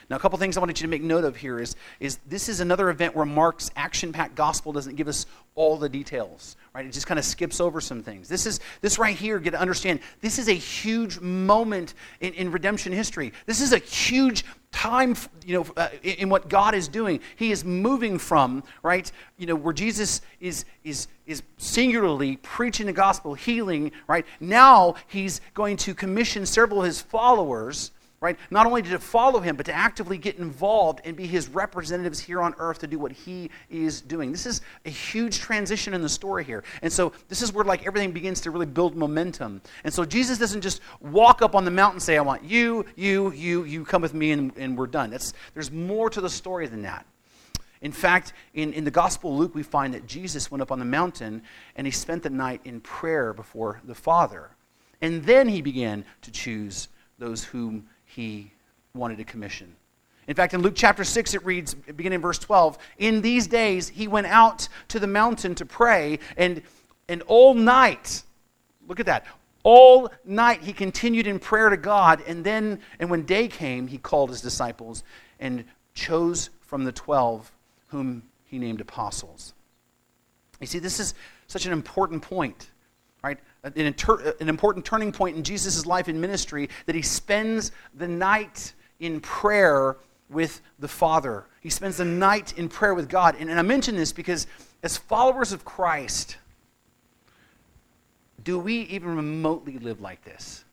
[0.09, 2.49] Now, a couple things I wanted you to make note of here is, is this
[2.49, 6.87] is another event where Mark's action packed gospel doesn't give us all the details, right?
[6.87, 8.27] It just kind of skips over some things.
[8.27, 12.51] This is this right here, get to understand, this is a huge moment in, in
[12.51, 13.35] redemption history.
[13.45, 17.21] This is a huge time, you know, uh, in, what God is doing.
[17.37, 22.93] He is moving from, right, you know, where Jesus is, is, is singularly preaching the
[22.93, 24.25] gospel, healing, right?
[24.39, 28.39] Now he's going to commission several of his followers right?
[28.51, 32.43] Not only to follow him, but to actively get involved and be his representatives here
[32.43, 34.31] on earth to do what he is doing.
[34.31, 36.63] This is a huge transition in the story here.
[36.83, 39.63] And so this is where like everything begins to really build momentum.
[39.85, 42.85] And so Jesus doesn't just walk up on the mountain and say, I want you,
[42.95, 45.09] you, you, you come with me and, and we're done.
[45.09, 47.07] That's, there's more to the story than that.
[47.81, 50.79] In fact, in, in the Gospel of Luke, we find that Jesus went up on
[50.79, 51.43] the mountain
[51.75, 54.51] and he spent the night in prayer before the Father.
[55.01, 58.53] And then he began to choose those whom he
[58.94, 59.75] wanted to commission.
[60.27, 63.88] In fact, in Luke chapter 6, it reads, beginning in verse 12, In these days
[63.88, 66.62] he went out to the mountain to pray, and,
[67.09, 68.23] and all night,
[68.87, 69.27] look at that,
[69.62, 73.99] all night he continued in prayer to God, and then, and when day came, he
[73.99, 75.03] called his disciples
[75.38, 77.51] and chose from the twelve
[77.88, 79.55] whom he named apostles.
[80.61, 81.14] You see, this is
[81.46, 82.70] such an important point,
[83.23, 83.38] right?
[83.62, 88.09] An, inter- an important turning point in Jesus' life and ministry that he spends the
[88.09, 89.96] night in prayer
[90.29, 91.46] with the Father.
[91.61, 93.37] He spends the night in prayer with God.
[93.38, 94.46] And, and I mention this because
[94.83, 96.37] as followers of Christ,
[98.42, 100.64] do we even remotely live like this?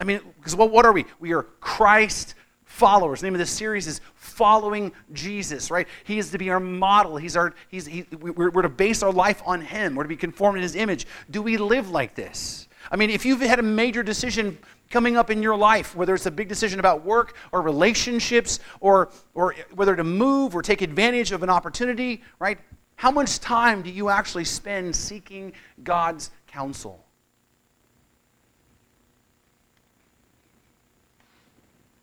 [0.00, 1.04] I mean, because what, what are we?
[1.20, 2.34] We are Christ
[2.72, 3.20] followers.
[3.20, 5.86] The name of this series is Following Jesus, right?
[6.04, 7.18] He is to be our model.
[7.18, 9.94] He's our, he's, he, we're, we're to base our life on Him.
[9.94, 11.06] We're to be conformed in His image.
[11.30, 12.68] Do we live like this?
[12.90, 14.56] I mean, if you've had a major decision
[14.90, 19.10] coming up in your life, whether it's a big decision about work or relationships or,
[19.34, 22.58] or whether to move or take advantage of an opportunity, right?
[22.96, 25.52] How much time do you actually spend seeking
[25.84, 27.04] God's counsel?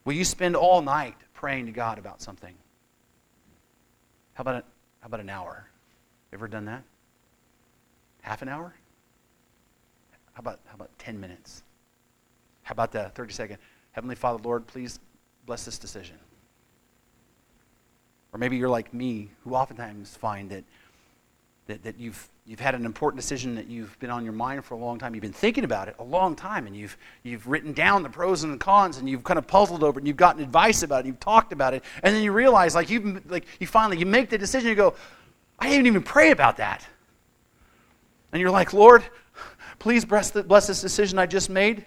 [0.10, 2.56] Will you spend all night praying to God about something?
[4.34, 4.64] How about, a,
[5.02, 5.70] how about an hour?
[6.34, 6.82] Ever done that?
[8.24, 8.74] Half an hour?
[10.34, 11.62] How about, how about 10 minutes?
[12.64, 13.58] How about the 30 second?
[13.92, 15.00] Heavenly Father, Lord, please
[15.46, 16.18] bless this decision.
[18.34, 20.64] Or maybe you're like me, who oftentimes find that
[21.68, 24.74] that, that you've, you've had an important decision that you've been on your mind for
[24.74, 25.14] a long time.
[25.14, 28.42] You've been thinking about it a long time, and you've, you've written down the pros
[28.42, 31.02] and the cons, and you've kind of puzzled over it, and you've gotten advice about
[31.02, 34.08] it, you've talked about it, and then you realize, like, you like you finally, you
[34.08, 34.96] make the decision, you go,
[35.60, 36.88] I didn't even pray about that.
[38.32, 39.04] And you're like, Lord,
[39.78, 41.86] please bless, the, bless this decision I just made,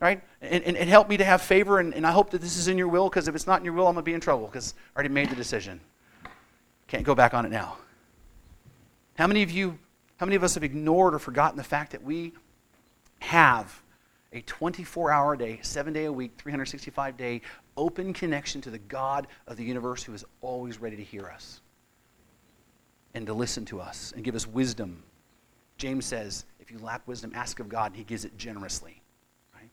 [0.00, 0.20] right?
[0.42, 2.68] And, and, and help me to have favor, and, and I hope that this is
[2.68, 4.20] in your will, because if it's not in your will, I'm going to be in
[4.20, 5.80] trouble, because I already made the decision.
[6.88, 7.78] Can't go back on it now.
[9.16, 9.78] How many of you,
[10.16, 12.32] how many of us have ignored or forgotten the fact that we
[13.20, 13.82] have
[14.32, 17.40] a 24 hour day, seven day a week, 365 day
[17.76, 21.60] open connection to the God of the universe who is always ready to hear us
[23.14, 25.02] and to listen to us and give us wisdom?
[25.76, 29.02] James says, if you lack wisdom, ask of God, and He gives it generously.
[29.54, 29.70] Right?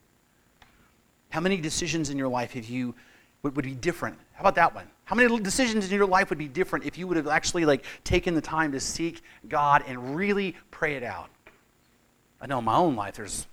[1.29, 2.95] How many decisions in your life have you
[3.43, 4.17] would, would be different?
[4.33, 4.87] How about that one?
[5.05, 7.83] How many decisions in your life would be different if you would have actually like
[8.03, 11.29] taken the time to seek God and really pray it out?
[12.39, 13.45] I know in my own life there's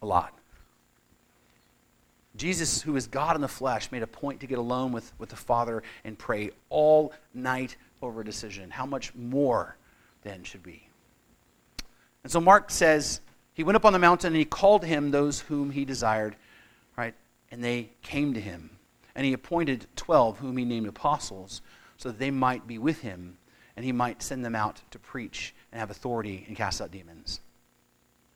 [0.00, 0.32] a lot.
[2.36, 5.28] Jesus, who is God in the flesh, made a point to get alone with, with
[5.28, 8.70] the Father and pray all night over a decision.
[8.70, 9.76] How much more
[10.22, 10.88] then should we?
[12.22, 13.20] And so Mark says,
[13.54, 16.36] He went up on the mountain and he called him those whom he desired?
[17.50, 18.70] And they came to him.
[19.14, 21.60] And he appointed 12, whom he named apostles,
[21.96, 23.38] so that they might be with him,
[23.76, 27.40] and he might send them out to preach and have authority and cast out demons.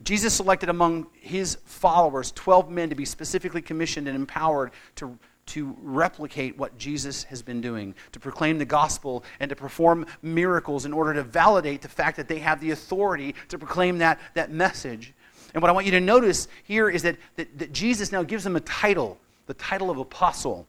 [0.03, 5.75] Jesus selected among his followers 12 men to be specifically commissioned and empowered to, to
[5.81, 10.93] replicate what Jesus has been doing, to proclaim the gospel and to perform miracles in
[10.93, 15.13] order to validate the fact that they have the authority to proclaim that, that message.
[15.53, 18.43] And what I want you to notice here is that, that, that Jesus now gives
[18.43, 20.67] them a title, the title of apostle.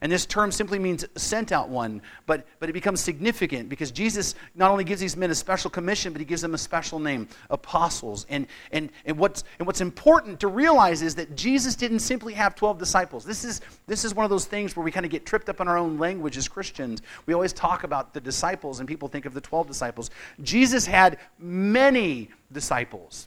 [0.00, 4.36] And this term simply means sent out one, but, but it becomes significant because Jesus
[4.54, 7.26] not only gives these men a special commission, but he gives them a special name,
[7.50, 8.24] apostles.
[8.28, 12.54] And, and, and, what's, and what's important to realize is that Jesus didn't simply have
[12.54, 13.24] 12 disciples.
[13.24, 15.60] This is, this is one of those things where we kind of get tripped up
[15.60, 17.02] in our own language as Christians.
[17.26, 20.10] We always talk about the disciples, and people think of the 12 disciples.
[20.42, 23.26] Jesus had many disciples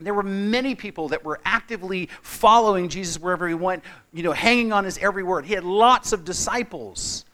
[0.00, 3.82] there were many people that were actively following Jesus wherever he went,
[4.12, 5.46] you know, hanging on his every word.
[5.46, 7.24] He had lots of disciples,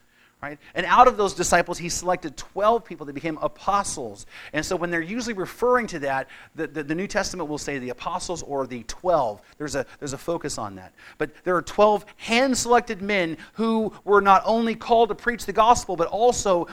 [0.40, 0.58] right?
[0.74, 4.26] And out of those disciples, he selected 12 people that became apostles.
[4.52, 7.78] And so when they're usually referring to that, the, the, the New Testament will say
[7.78, 9.42] the apostles or the 12.
[9.58, 10.92] There's a, there's a focus on that.
[11.18, 15.52] But there are 12 hand selected men who were not only called to preach the
[15.52, 16.68] gospel, but also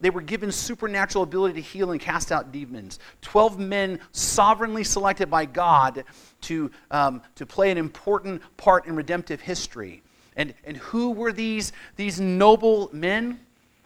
[0.00, 2.98] they were given supernatural ability to heal and cast out demons.
[3.22, 6.04] Twelve men sovereignly selected by God
[6.42, 10.02] to, um, to play an important part in redemptive history.
[10.36, 13.40] And, and who were these, these noble men?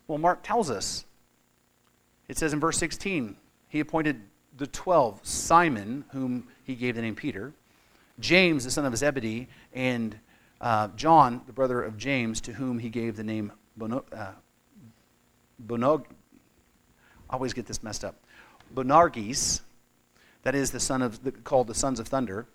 [0.08, 1.04] Well, Mark tells us.
[2.28, 3.36] It says in verse 16,
[3.68, 4.20] he appointed
[4.58, 7.52] the twelve Simon, whom he gave the name Peter,
[8.18, 10.18] James, the son of Zebedee, and
[10.60, 14.32] uh, John, the brother of James, to whom he gave the name Bono, uh,
[15.66, 16.04] Bonog,
[17.28, 18.16] I always get this messed up.
[18.74, 19.62] Boanerges,
[20.42, 22.46] that is the son of the, called the sons of thunder,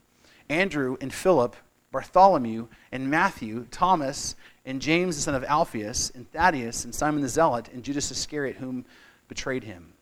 [0.49, 1.55] Andrew and Philip,
[1.91, 7.29] Bartholomew and Matthew, Thomas and James the son of Alphaeus, and Thaddeus and Simon the
[7.29, 8.85] Zealot, and Judas Iscariot, whom
[9.27, 9.93] betrayed him.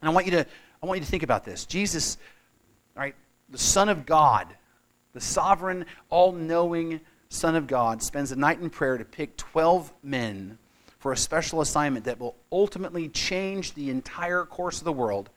[0.00, 0.46] And I want you to,
[0.82, 1.66] I want you to think about this.
[1.66, 2.18] Jesus,
[2.94, 3.14] right,
[3.50, 4.48] the Son of God,
[5.12, 9.92] the sovereign, all knowing Son of God, spends a night in prayer to pick 12
[10.02, 10.58] men
[11.04, 15.28] for a special assignment that will ultimately change the entire course of the world.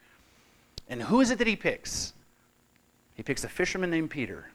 [0.88, 2.14] And who is it that he picks?
[3.16, 4.50] He picks a fisherman named Peter.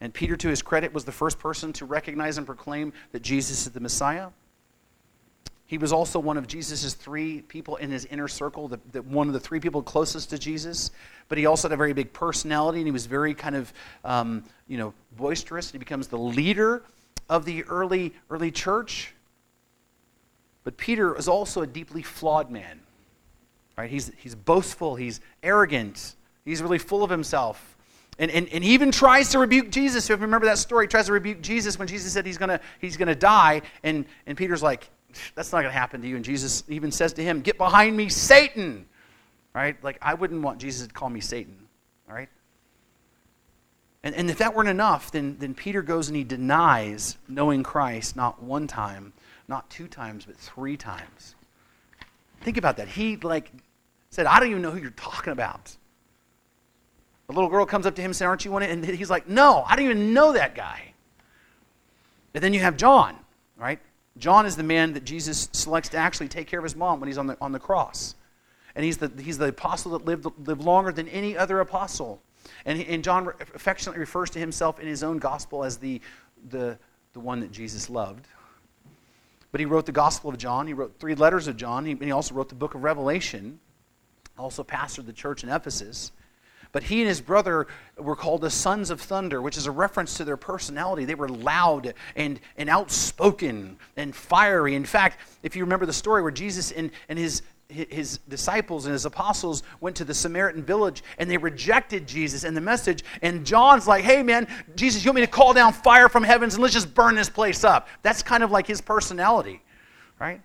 [0.00, 3.64] And Peter, to his credit, was the first person to recognize and proclaim that Jesus
[3.64, 4.30] is the Messiah.
[5.66, 9.28] He was also one of Jesus' three people in his inner circle, the, the, one
[9.28, 10.90] of the three people closest to Jesus.
[11.28, 13.72] But he also had a very big personality, and he was very kind of,
[14.04, 15.66] um, you know, boisterous.
[15.68, 16.82] And he becomes the leader
[17.28, 19.14] of the early, early church.
[20.68, 22.80] But Peter is also a deeply flawed man.
[23.78, 23.88] Right?
[23.88, 26.14] He's, he's boastful, he's arrogant,
[26.44, 27.78] he's really full of himself.
[28.18, 30.10] And, and, and he even tries to rebuke Jesus.
[30.10, 32.60] If you remember that story, he tries to rebuke Jesus when Jesus said he's going
[32.82, 33.62] he's gonna die.
[33.82, 34.90] And, and Peter's like,
[35.34, 36.16] that's not going to happen to you.
[36.16, 38.84] And Jesus even says to him, Get behind me, Satan.
[39.54, 39.82] Right?
[39.82, 41.56] Like, I wouldn't want Jesus to call me Satan.
[42.10, 42.28] All right?
[44.02, 48.16] And, and if that weren't enough, then, then Peter goes and he denies knowing Christ
[48.16, 49.14] not one time,
[49.48, 51.34] not two times, but three times.
[52.42, 52.88] Think about that.
[52.88, 53.50] He, like,
[54.10, 55.76] said, I don't even know who you're talking about.
[57.28, 58.62] A little girl comes up to him and says, Aren't you one?
[58.62, 60.92] And he's like, No, I don't even know that guy.
[62.34, 63.16] And then you have John,
[63.56, 63.80] right?
[64.16, 67.08] John is the man that Jesus selects to actually take care of his mom when
[67.08, 68.14] he's on the, on the cross.
[68.74, 72.20] And he's the, he's the apostle that lived, lived longer than any other apostle.
[72.64, 76.00] And, and John affectionately refers to himself in his own gospel as the,
[76.50, 76.78] the,
[77.12, 78.26] the one that Jesus loved.
[79.50, 80.66] But he wrote the Gospel of John.
[80.66, 81.86] He wrote three letters of John.
[81.86, 83.60] And he also wrote the book of Revelation.
[84.38, 86.12] Also pastored the church in Ephesus.
[86.70, 90.14] But he and his brother were called the sons of thunder, which is a reference
[90.18, 91.06] to their personality.
[91.06, 94.74] They were loud and, and outspoken and fiery.
[94.74, 98.94] In fact, if you remember the story where Jesus and, and his, his disciples and
[98.94, 103.04] his apostles went to the Samaritan village and they rejected Jesus and the message.
[103.20, 106.54] And John's like, hey, man, Jesus, you want me to call down fire from heavens
[106.54, 107.88] and let's just burn this place up?
[108.02, 109.62] That's kind of like his personality,
[110.18, 110.40] right?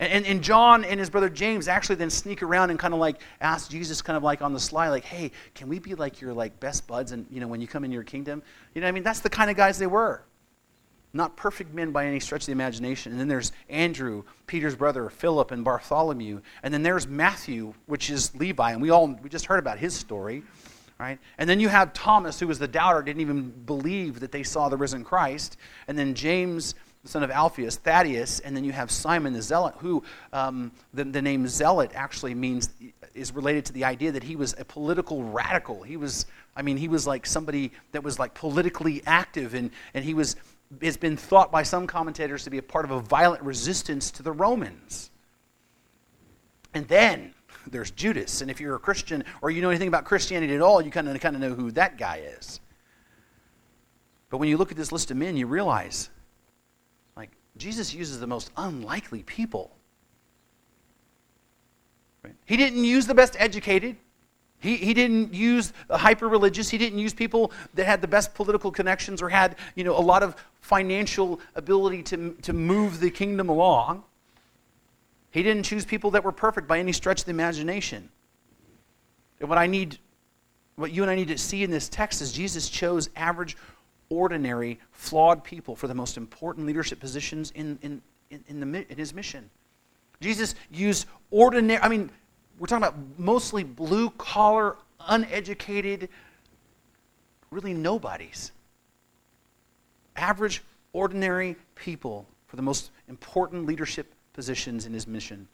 [0.00, 3.20] And, and John and his brother James actually then sneak around and kind of like
[3.40, 6.34] ask Jesus kind of like on the sly, like, hey, can we be like your
[6.34, 8.42] like best buds and you know when you come in your kingdom?
[8.74, 9.04] You know I mean?
[9.04, 10.22] That's the kind of guys they were.
[11.16, 13.12] Not perfect men by any stretch of the imagination.
[13.12, 16.40] And then there's Andrew, Peter's brother, Philip, and Bartholomew.
[16.62, 18.72] And then there's Matthew, which is Levi.
[18.72, 20.42] And we all we just heard about his story.
[20.98, 21.18] Right?
[21.36, 24.70] And then you have Thomas, who was the doubter, didn't even believe that they saw
[24.70, 25.58] the risen Christ.
[25.88, 26.74] And then James
[27.06, 30.02] the son of Alphaeus, Thaddeus, and then you have Simon the Zealot, who
[30.32, 32.70] um, the, the name Zealot actually means
[33.14, 35.84] is related to the idea that he was a political radical.
[35.84, 40.04] He was, I mean, he was like somebody that was like politically active, and, and
[40.04, 40.34] he was
[40.82, 44.22] has been thought by some commentators to be a part of a violent resistance to
[44.22, 45.10] the Romans.
[46.74, 47.34] And then
[47.66, 50.82] there's Judas, and if you're a Christian or you know anything about Christianity at all,
[50.82, 52.60] you kind of kind of know who that guy is.
[54.28, 56.10] But when you look at this list of men, you realize
[57.16, 59.70] like Jesus uses the most unlikely people.
[62.22, 62.34] Right?
[62.44, 63.96] He didn't use the best educated.
[64.66, 66.68] He, he didn't use uh, the hyper religious.
[66.68, 70.02] He didn't use people that had the best political connections or had you know, a
[70.02, 74.02] lot of financial ability to, to move the kingdom along.
[75.30, 78.08] He didn't choose people that were perfect by any stretch of the imagination.
[79.38, 79.98] And what I need,
[80.74, 83.56] what you and I need to see in this text is Jesus chose average
[84.08, 88.98] ordinary, flawed people for the most important leadership positions in, in, in, in, the, in
[88.98, 89.48] his mission.
[90.20, 92.10] Jesus used ordinary, I mean,
[92.58, 94.76] we're talking about mostly blue collar,
[95.06, 96.08] uneducated,
[97.50, 98.52] really nobodies.
[100.16, 105.46] Average, ordinary people for the most important leadership positions in his mission.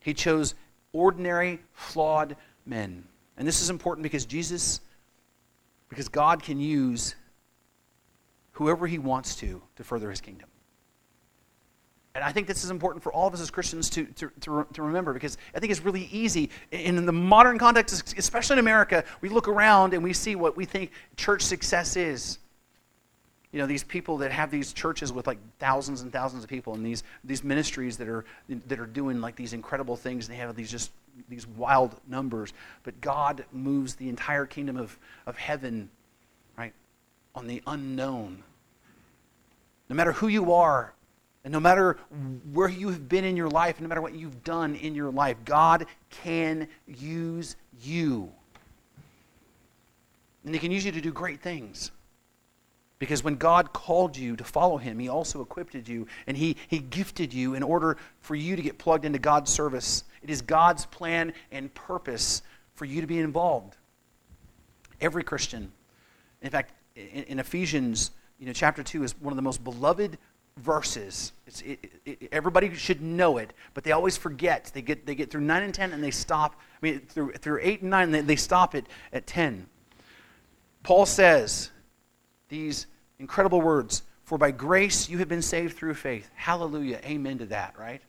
[0.00, 0.54] He chose
[0.92, 3.04] ordinary, flawed men.
[3.36, 4.80] And this is important because Jesus,
[5.88, 7.14] because God can use
[8.52, 10.48] whoever he wants to to further his kingdom.
[12.16, 14.66] And I think this is important for all of us as Christians to, to, to,
[14.72, 16.48] to, remember because I think it's really easy.
[16.72, 20.64] In the modern context, especially in America, we look around and we see what we
[20.64, 22.38] think church success is.
[23.52, 26.72] You know, these people that have these churches with like thousands and thousands of people
[26.72, 28.24] and these, these ministries that are,
[28.66, 30.92] that are doing like these incredible things and they have these just
[31.28, 32.54] these wild numbers.
[32.82, 35.90] But God moves the entire kingdom of, of heaven
[36.56, 36.72] right,
[37.34, 38.42] on the unknown.
[39.90, 40.94] No matter who you are,
[41.46, 41.96] and no matter
[42.52, 45.36] where you have been in your life, no matter what you've done in your life,
[45.44, 48.32] God can use you.
[50.44, 51.92] And He can use you to do great things.
[52.98, 56.80] Because when God called you to follow Him, He also equipped you and he, he
[56.80, 60.02] gifted you in order for you to get plugged into God's service.
[60.22, 62.42] It is God's plan and purpose
[62.74, 63.76] for you to be involved.
[65.00, 65.70] Every Christian,
[66.42, 70.18] in fact, in, in Ephesians, you know, chapter 2 is one of the most beloved
[70.58, 71.32] verses.
[71.64, 74.70] It, it, everybody should know it, but they always forget.
[74.74, 76.54] They get, they get through 9 and 10 and they stop.
[76.54, 79.66] I mean, through, through 8 and 9, they, they stop it at 10.
[80.82, 81.70] Paul says
[82.48, 82.86] these
[83.18, 86.30] incredible words For by grace you have been saved through faith.
[86.34, 87.00] Hallelujah.
[87.04, 88.02] Amen to that, right?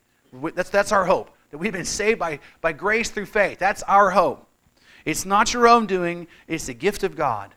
[0.55, 3.59] That's, that's our hope, that we've been saved by, by grace through faith.
[3.59, 4.47] That's our hope.
[5.05, 7.53] It's not your own doing, it's the gift of God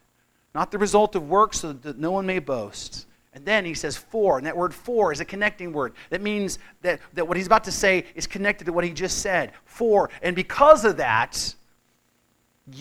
[0.55, 3.07] not the result of works so that no one may boast.
[3.33, 5.93] And then he says for, and that word for is a connecting word.
[6.11, 9.18] That means that, that what he's about to say is connected to what he just
[9.18, 9.53] said.
[9.64, 10.11] For.
[10.22, 11.55] And because of that,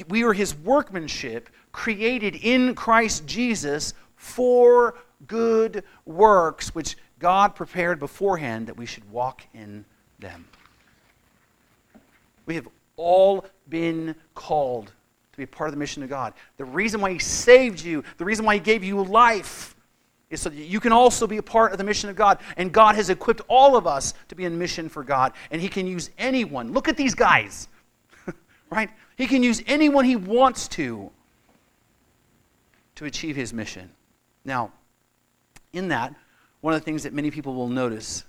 [0.07, 4.95] we are his workmanship created in Christ Jesus for
[5.27, 9.85] good works, which God prepared beforehand that we should walk in
[10.19, 10.47] them.
[12.45, 16.33] We have all been called to be part of the mission of God.
[16.57, 19.75] The reason why He saved you, the reason why He gave you life,
[20.29, 22.39] is so that you can also be a part of the mission of God.
[22.57, 25.33] And God has equipped all of us to be in mission for God.
[25.51, 26.71] And He can use anyone.
[26.71, 27.67] Look at these guys,
[28.69, 28.89] right?
[29.17, 31.11] He can use anyone He wants to
[32.95, 33.89] to achieve His mission.
[34.45, 34.71] Now,
[35.73, 36.13] in that,
[36.61, 38.23] one of the things that many people will notice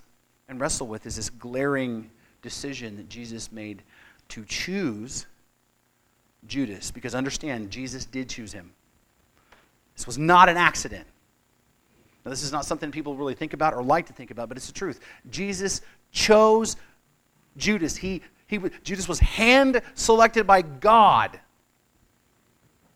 [0.47, 2.09] and wrestle with is this glaring
[2.41, 3.83] decision that Jesus made
[4.29, 5.25] to choose
[6.47, 6.91] Judas.
[6.91, 8.71] Because understand, Jesus did choose him.
[9.95, 11.05] This was not an accident.
[12.23, 14.57] Now, this is not something people really think about or like to think about, but
[14.57, 14.99] it's the truth.
[15.29, 16.75] Jesus chose
[17.57, 17.97] Judas.
[17.97, 21.39] He, he, Judas was hand selected by God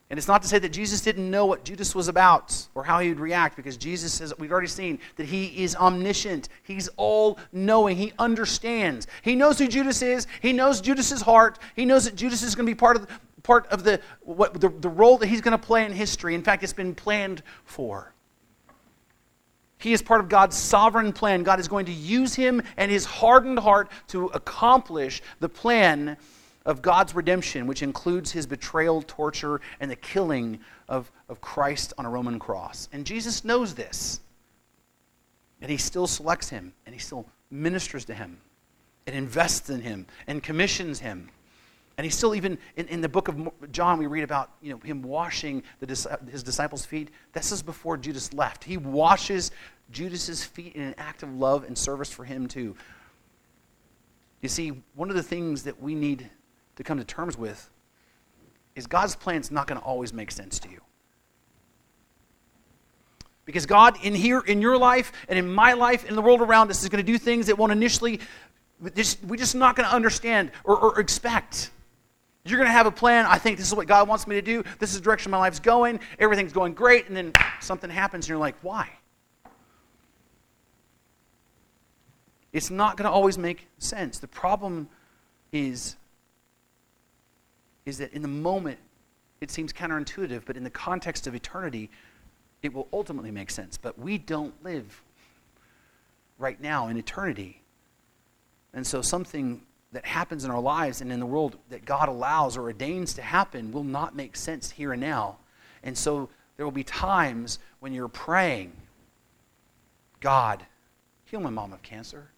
[0.09, 2.99] and it's not to say that Jesus didn't know what Judas was about or how
[2.99, 6.47] he would react, because Jesus says, we've already seen that he is omniscient.
[6.61, 7.97] He's all knowing.
[7.97, 9.07] He understands.
[9.23, 10.27] He knows who Judas is.
[10.41, 11.57] He knows Judas's heart.
[11.75, 13.07] He knows that Judas is going to be part of
[13.41, 16.33] part of the, what, the, the role that he's going to play in history.
[16.33, 18.14] In fact, it's been planned for.
[19.85, 21.43] He is part of God's sovereign plan.
[21.43, 26.17] God is going to use him and his hardened heart to accomplish the plan
[26.65, 30.59] of God's redemption, which includes his betrayal, torture, and the killing
[30.89, 32.89] of, of Christ on a Roman cross.
[32.93, 34.21] And Jesus knows this.
[35.61, 38.39] And he still selects him, and he still ministers to him,
[39.05, 41.29] and invests in him, and commissions him.
[41.97, 44.79] And he still, even in, in the book of John, we read about you know,
[44.79, 45.87] him washing the,
[46.29, 47.09] his disciples' feet.
[47.31, 48.65] This is before Judas left.
[48.65, 49.51] He washes
[49.91, 52.75] Judas's feet in an act of love and service for him, too.
[54.41, 56.29] You see, one of the things that we need
[56.75, 57.69] to come to terms with
[58.75, 60.81] is God's plan is not going to always make sense to you.
[63.45, 66.71] Because God, in here, in your life, and in my life, in the world around
[66.71, 68.19] us, is going to do things that won't initially,
[68.81, 71.69] we're just not going to understand or, or expect.
[72.45, 73.25] You're going to have a plan.
[73.25, 74.63] I think this is what God wants me to do.
[74.77, 75.99] This is the direction my life's going.
[76.19, 77.07] Everything's going great.
[77.07, 78.89] And then something happens, and you're like, why?
[82.53, 84.19] It's not going to always make sense.
[84.19, 84.87] The problem
[85.51, 85.95] is
[87.85, 88.79] is that in the moment,
[89.41, 91.89] it seems counterintuitive, but in the context of eternity,
[92.63, 93.77] it will ultimately make sense.
[93.77, 95.03] But we don't live
[96.39, 97.61] right now in eternity.
[98.73, 99.61] And so something
[99.95, 103.21] that happens in our lives and in the world that God allows or ordains to
[103.21, 105.37] happen will not make sense here and now.
[105.83, 108.73] And so there will be times when you're praying,
[110.19, 110.65] God,
[111.25, 112.29] heal my mom of cancer.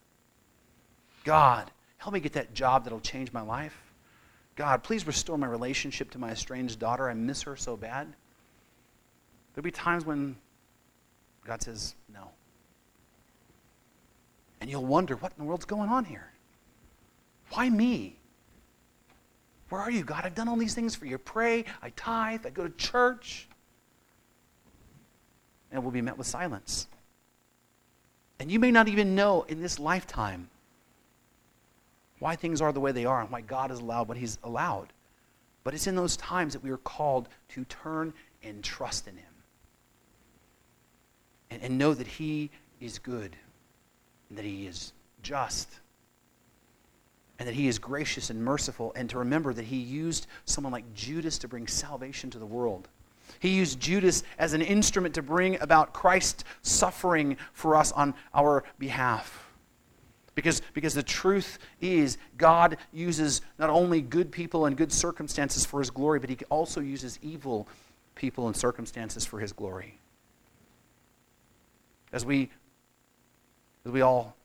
[1.24, 3.76] God, help me get that job that'll change my life.
[4.56, 7.10] God, please restore my relationship to my estranged daughter.
[7.10, 8.08] I miss her so bad.
[9.54, 10.36] There'll be times when
[11.46, 12.30] God says, no.
[14.62, 16.32] And you'll wonder, what in the world's going on here?
[17.52, 18.18] Why me?
[19.70, 20.26] Where are you, God?
[20.26, 21.16] I've done all these things for you.
[21.16, 23.48] I pray, I tithe, I go to church.
[25.72, 26.88] And we'll be met with silence.
[28.40, 30.50] And you may not even know in this lifetime
[32.20, 34.94] why things are the way they are and why God has allowed what He's allowed.
[35.64, 39.26] But it's in those times that we are called to turn and trust in Him
[41.50, 43.36] and, and know that He is good
[44.30, 45.70] and that He is just
[47.40, 50.94] and that He is gracious and merciful and to remember that He used someone like
[50.94, 52.88] Judas to bring salvation to the world.
[53.40, 58.64] He used Judas as an instrument to bring about Christ's suffering for us on our
[58.80, 59.44] behalf.
[60.34, 65.80] Because, because the truth is, God uses not only good people and good circumstances for
[65.80, 67.68] his glory, but he also uses evil
[68.14, 69.98] people and circumstances for his glory.
[72.14, 72.52] As we,
[73.86, 74.36] as we all,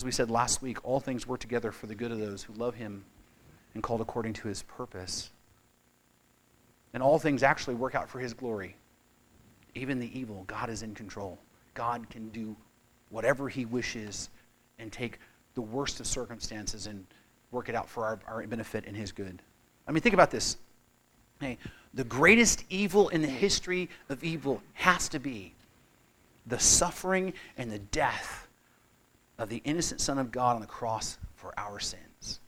[0.00, 2.54] as we said last week, all things work together for the good of those who
[2.54, 3.04] love him
[3.74, 5.28] and called according to his purpose.
[6.94, 8.76] And all things actually work out for his glory.
[9.74, 11.38] Even the evil, God is in control.
[11.74, 12.56] God can do
[13.10, 14.30] whatever he wishes
[14.78, 15.18] and take
[15.54, 17.04] the worst of circumstances and
[17.50, 19.42] work it out for our, our benefit and his good.
[19.86, 20.56] I mean, think about this.
[21.40, 21.58] Hey,
[21.92, 25.52] the greatest evil in the history of evil has to be
[26.46, 28.46] the suffering and the death
[29.40, 32.40] of the innocent Son of God on the cross for our sins.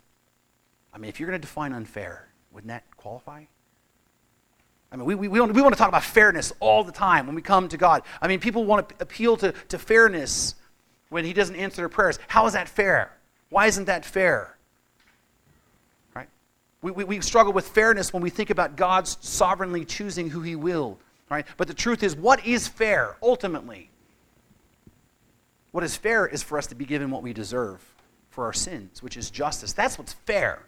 [0.92, 3.44] I mean, if you're going to define unfair, wouldn't that qualify?
[4.92, 7.26] I mean, we, we, we, want, we want to talk about fairness all the time
[7.26, 8.02] when we come to God.
[8.20, 10.54] I mean, people want to appeal to, to fairness
[11.08, 12.18] when He doesn't answer their prayers.
[12.28, 13.10] How is that fair?
[13.48, 14.54] Why isn't that fair?
[16.14, 16.28] Right?
[16.82, 20.56] We, we, we struggle with fairness when we think about God's sovereignly choosing who He
[20.56, 20.98] will.
[21.30, 21.46] Right?
[21.56, 23.88] But the truth is, what is fair ultimately?
[25.72, 27.82] What is fair is for us to be given what we deserve
[28.30, 29.72] for our sins, which is justice.
[29.72, 30.66] That's what's fair.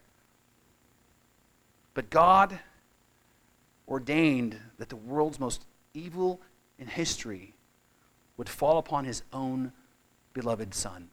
[1.92, 2.58] But God
[3.86, 6.40] ordained that the world's most evil
[6.78, 7.54] in history
[8.36, 9.72] would fall upon his own
[10.32, 11.08] beloved Son,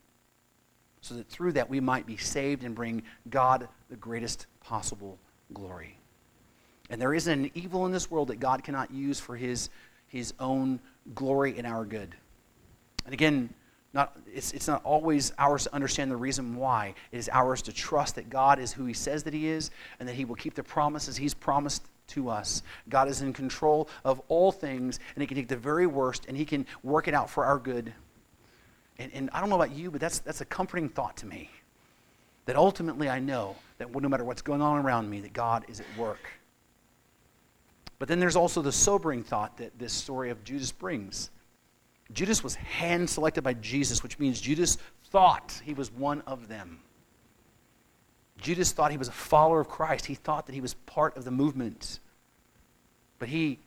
[1.01, 5.19] so that through that we might be saved and bring God the greatest possible
[5.53, 5.97] glory.
[6.89, 9.69] And there isn't an evil in this world that God cannot use for his,
[10.07, 10.79] his own
[11.13, 12.15] glory and our good.
[13.05, 13.53] And again,
[13.93, 16.93] not, it's, it's not always ours to understand the reason why.
[17.11, 19.69] It is ours to trust that God is who He says that He is
[19.99, 22.63] and that He will keep the promises He's promised to us.
[22.87, 26.37] God is in control of all things, and He can take the very worst and
[26.37, 27.93] He can work it out for our good.
[28.97, 31.49] And, and I don't know about you, but that's, that's a comforting thought to me.
[32.45, 35.79] That ultimately I know that no matter what's going on around me, that God is
[35.79, 36.19] at work.
[37.99, 41.29] But then there's also the sobering thought that this story of Judas brings
[42.13, 46.79] Judas was hand selected by Jesus, which means Judas thought he was one of them.
[48.39, 50.05] Judas thought he was a follower of Christ.
[50.05, 51.99] He thought that he was part of the movement.
[53.19, 53.59] But he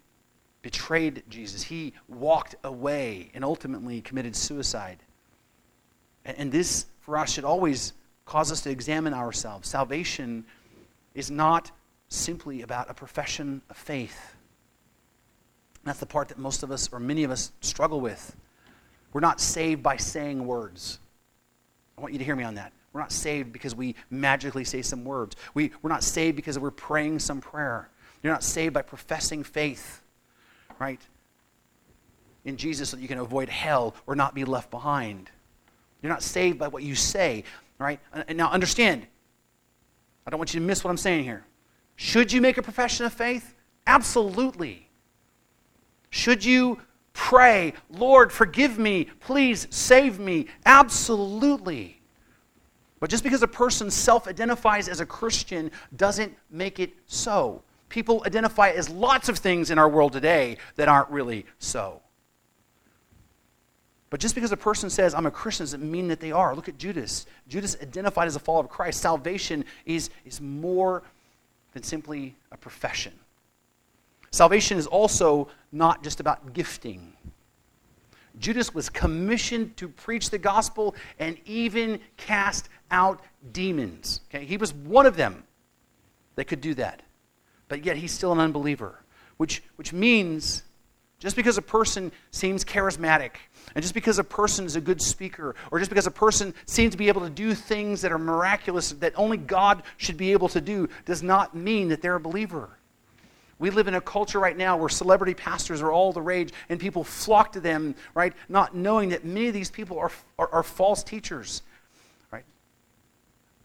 [0.63, 1.63] betrayed Jesus.
[1.63, 4.99] He walked away and ultimately committed suicide.
[6.25, 7.93] And, this, for us, should always
[8.25, 9.69] cause us to examine ourselves.
[9.69, 10.45] Salvation
[11.15, 11.71] is not
[12.09, 14.34] simply about a profession of faith.
[15.85, 18.35] That's the part that most of us, or many of us, struggle with.
[19.13, 20.99] We're not saved by saying words.
[21.97, 22.73] I want you to hear me on that.
[22.93, 25.37] We're not saved because we magically say some words.
[25.53, 27.89] We, we're not saved because we're praying some prayer.
[28.23, 30.01] You're not saved by professing faith,
[30.79, 31.01] right?
[32.45, 35.31] In Jesus so that you can avoid hell or not be left behind.
[36.03, 37.45] You're not saved by what you say,
[37.79, 38.01] right?
[38.13, 39.07] And now understand,
[40.27, 41.45] I don't want you to miss what I'm saying here.
[41.97, 43.55] Should you make a profession of faith?
[43.87, 44.89] Absolutely.
[46.15, 46.79] Should you
[47.13, 50.47] pray, Lord, forgive me, please save me?
[50.65, 52.01] Absolutely.
[53.01, 57.63] But just because a person self identifies as a Christian doesn't make it so.
[57.89, 62.01] People identify as lots of things in our world today that aren't really so.
[64.09, 66.55] But just because a person says, I'm a Christian, doesn't mean that they are.
[66.55, 67.27] Look at Judas.
[67.49, 69.01] Judas identified as a follower of Christ.
[69.01, 71.03] Salvation is, is more
[71.73, 73.15] than simply a profession.
[74.35, 77.13] Salvation is also not just about gifting.
[78.41, 83.21] Judas was commissioned to preach the gospel and even cast out
[83.53, 84.23] demons.
[84.29, 84.45] Okay?
[84.45, 85.45] He was one of them
[86.35, 87.03] that could do that.
[87.69, 88.99] But yet he's still an unbeliever,
[89.37, 90.65] which, which means
[91.21, 93.31] just because a person seems charismatic,
[93.77, 96.91] and just because a person is a good speaker, or just because a person seems
[96.91, 100.49] to be able to do things that are miraculous that only God should be able
[100.49, 102.69] to do, does not mean that they're a believer.
[103.59, 106.81] We live in a culture right now where celebrity pastors are all the rage and
[106.81, 108.33] people flock to them, right?
[108.49, 111.63] Not knowing that many of these people are, are, are false teachers,
[112.33, 112.45] right?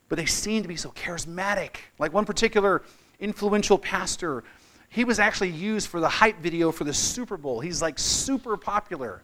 [0.07, 1.77] But they seem to be so charismatic.
[1.97, 2.83] Like one particular
[3.19, 4.43] influential pastor,
[4.89, 7.59] he was actually used for the hype video for the Super Bowl.
[7.59, 9.23] He's like super popular.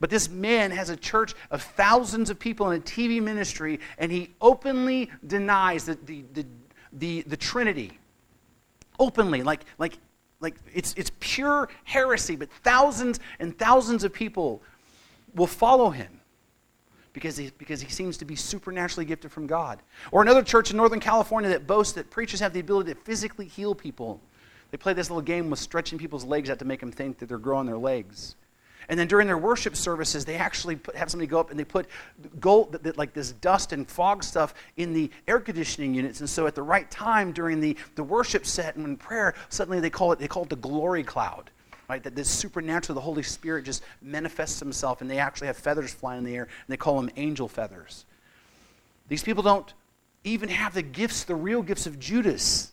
[0.00, 4.10] But this man has a church of thousands of people in a TV ministry, and
[4.10, 6.46] he openly denies the, the, the,
[6.94, 7.99] the, the Trinity
[9.00, 9.98] openly, like, like,
[10.38, 14.62] like it's, it's pure heresy, but thousands and thousands of people
[15.34, 16.20] will follow him
[17.12, 19.80] because he, because he seems to be supernaturally gifted from God.
[20.12, 23.46] Or another church in Northern California that boasts that preachers have the ability to physically
[23.46, 24.20] heal people.
[24.70, 27.28] They play this little game with stretching people's legs out to make them think that
[27.28, 28.36] they're growing their legs.
[28.88, 31.64] And then during their worship services, they actually put, have somebody go up and they
[31.64, 31.86] put
[32.40, 36.20] gold, like this dust and fog stuff in the air conditioning units.
[36.20, 39.80] And so at the right time during the, the worship set and in prayer, suddenly
[39.80, 41.50] they call it, they call it the glory cloud.
[41.88, 45.92] Right, that this supernatural, the Holy Spirit just manifests himself, and they actually have feathers
[45.92, 48.04] flying in the air, and they call them angel feathers.
[49.08, 49.74] These people don't
[50.22, 52.70] even have the gifts, the real gifts of Judas.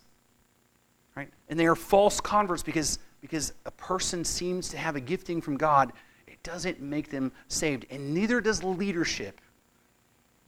[1.15, 1.29] Right?
[1.49, 5.57] And they are false converts because, because a person seems to have a gifting from
[5.57, 5.91] God
[6.27, 9.41] it doesn't make them saved, and neither does leadership.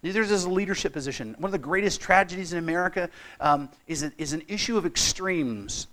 [0.02, 1.36] Neither does a leadership position.
[1.40, 3.10] One of the greatest tragedies in America
[3.42, 5.88] um, is, a, is an issue of extremes.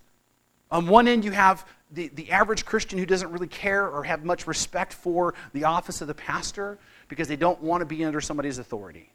[0.70, 4.24] On one end, you have the, the average Christian who doesn't really care or have
[4.24, 6.78] much respect for the office of the pastor
[7.08, 9.10] because they don't want to be under somebody's authority.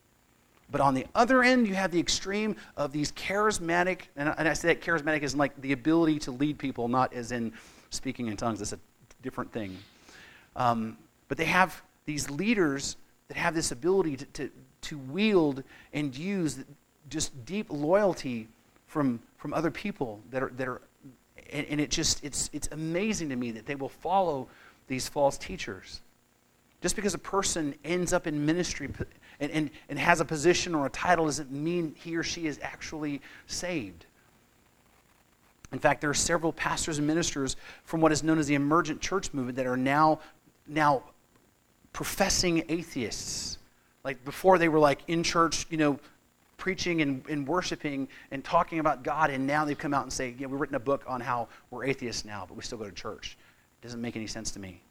[0.71, 4.69] But on the other end, you have the extreme of these charismatic, and I say
[4.69, 7.51] that charismatic is like the ability to lead people, not as in
[7.89, 8.59] speaking in tongues.
[8.59, 8.79] That's a
[9.21, 9.77] different thing.
[10.55, 10.97] Um,
[11.27, 12.95] but they have these leaders
[13.27, 14.51] that have this ability to, to,
[14.81, 15.63] to wield
[15.93, 16.63] and use
[17.09, 18.47] just deep loyalty
[18.87, 20.81] from, from other people that are, that are
[21.51, 24.47] and, and it just, it's, it's amazing to me that they will follow
[24.87, 26.01] these false teachers.
[26.81, 28.89] Just because a person ends up in ministry
[29.41, 32.59] and, and, and has a position or a title doesn't mean he or she is
[32.61, 34.05] actually saved.
[35.73, 39.01] In fact, there are several pastors and ministers from what is known as the emergent
[39.01, 40.19] church movement that are now,
[40.67, 41.03] now
[41.91, 43.57] professing atheists.
[44.03, 45.99] Like before, they were like in church, you know,
[46.57, 50.35] preaching and, and worshiping and talking about God, and now they've come out and say,
[50.37, 52.91] yeah, we've written a book on how we're atheists now, but we still go to
[52.91, 53.37] church.
[53.81, 54.81] It doesn't make any sense to me.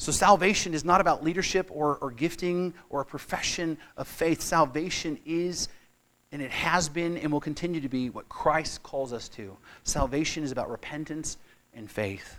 [0.00, 4.40] So, salvation is not about leadership or, or gifting or a profession of faith.
[4.40, 5.68] Salvation is,
[6.32, 9.58] and it has been and will continue to be, what Christ calls us to.
[9.84, 11.36] Salvation is about repentance
[11.74, 12.38] and faith.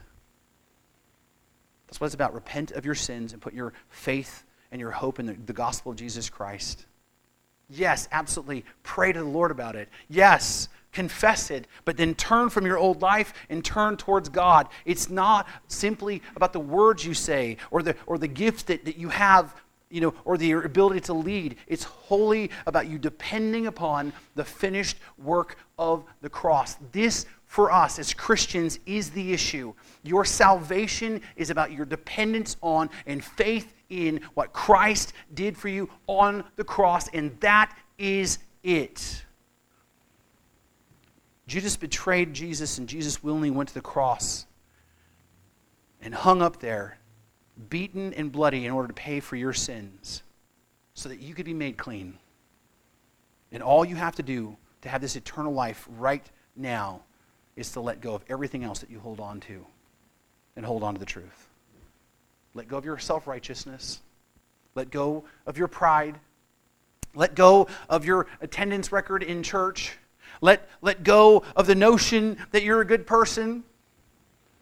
[1.86, 2.34] That's what it's about.
[2.34, 5.91] Repent of your sins and put your faith and your hope in the, the gospel
[5.91, 6.88] of Jesus Christ.
[7.70, 8.66] Yes, absolutely.
[8.82, 9.88] Pray to the Lord about it.
[10.09, 14.68] Yes, confess it, but then turn from your old life and turn towards God.
[14.86, 18.98] It's not simply about the words you say or the, or the gifts that, that
[18.98, 19.56] you have,
[19.89, 21.56] you know, or the ability to lead.
[21.68, 26.78] It's wholly about you depending upon the finished work of the cross.
[26.92, 29.74] This, for us as Christians, is the issue.
[30.04, 35.89] Your salvation is about your dependence on and faith in what Christ did for you
[36.08, 39.24] on the cross, and that is it.
[41.52, 44.45] Judas betrayed Jesus, and Jesus willingly went to the cross
[46.02, 46.97] and hung up there,
[47.70, 50.24] beaten and bloody, in order to pay for your sins
[50.93, 52.18] so that you could be made clean.
[53.52, 56.26] And all you have to do to have this eternal life right
[56.56, 57.02] now
[57.58, 59.66] is to let go of everything else that you hold on to
[60.56, 61.49] and hold on to the truth.
[62.54, 63.99] Let go of your self righteousness.
[64.74, 66.18] Let go of your pride.
[67.14, 69.97] Let go of your attendance record in church.
[70.42, 73.64] Let, let go of the notion that you're a good person.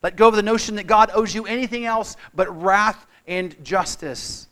[0.04, 4.48] Let go of the notion that God owes you anything else but wrath and justice.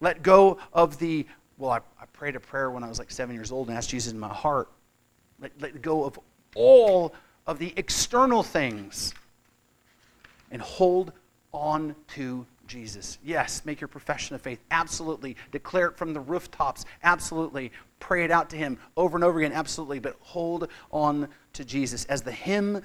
[0.00, 1.26] Let go of the,
[1.58, 3.90] well, I, I prayed a prayer when I was like seven years old and asked
[3.90, 4.68] Jesus in my heart.
[5.40, 6.18] Let, let go of
[6.54, 7.14] all
[7.46, 9.12] of the external things
[10.50, 11.12] and hold
[11.52, 13.18] on to Jesus.
[13.24, 14.60] Yes, make your profession of faith.
[14.70, 15.36] Absolutely.
[15.52, 16.84] Declare it from the rooftops.
[17.02, 17.72] Absolutely.
[18.00, 19.52] Pray it out to Him over and over again.
[19.52, 19.98] Absolutely.
[19.98, 22.04] But hold on to Jesus.
[22.06, 22.82] As the hymn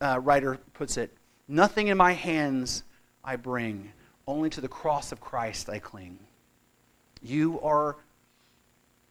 [0.00, 1.16] uh, writer puts it,
[1.48, 2.84] nothing in my hands
[3.24, 3.92] I bring,
[4.26, 6.18] only to the cross of Christ I cling.
[7.22, 7.96] You are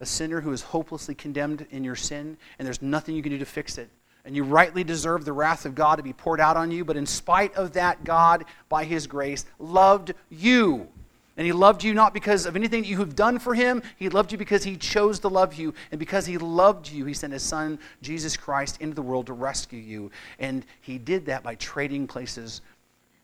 [0.00, 3.38] a sinner who is hopelessly condemned in your sin, and there's nothing you can do
[3.38, 3.88] to fix it
[4.24, 6.84] and you rightly deserve the wrath of God to be poured out on you.
[6.84, 10.88] But in spite of that, God, by His grace, loved you.
[11.36, 13.82] And He loved you not because of anything that you have done for Him.
[13.96, 15.74] He loved you because He chose to love you.
[15.90, 19.32] And because He loved you, He sent His Son, Jesus Christ, into the world to
[19.32, 20.10] rescue you.
[20.38, 22.60] And He did that by trading places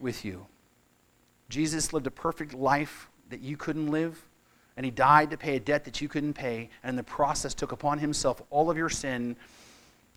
[0.00, 0.46] with you.
[1.48, 4.20] Jesus lived a perfect life that you couldn't live.
[4.76, 6.70] And He died to pay a debt that you couldn't pay.
[6.82, 9.36] And in the process, took upon Himself all of your sin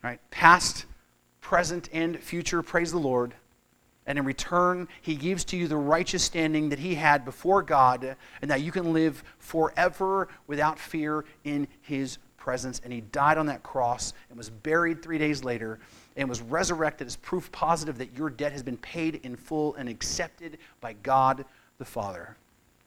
[0.03, 0.19] Right?
[0.31, 0.85] Past,
[1.41, 3.33] present, and future, praise the Lord.
[4.07, 8.15] And in return, he gives to you the righteous standing that he had before God,
[8.41, 12.81] and that you can live forever without fear in his presence.
[12.83, 15.79] And he died on that cross and was buried three days later
[16.17, 19.87] and was resurrected as proof positive that your debt has been paid in full and
[19.87, 21.45] accepted by God
[21.77, 22.35] the Father.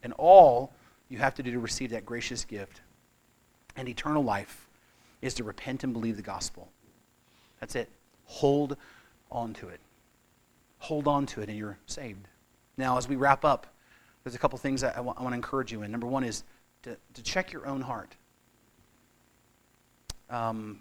[0.03, 0.73] And all
[1.09, 2.81] you have to do to receive that gracious gift
[3.77, 4.67] and eternal life
[5.23, 6.69] is to repent and believe the gospel.
[7.61, 7.88] That's it.
[8.26, 8.76] Hold
[9.30, 9.80] on to it.
[10.78, 12.28] Hold on to it, and you're saved.
[12.76, 13.66] Now, as we wrap up,
[14.22, 15.90] there's a couple things I, want to encourage you in.
[15.90, 16.44] Number one is
[16.82, 18.14] to, to check your own heart.
[20.30, 20.80] Um,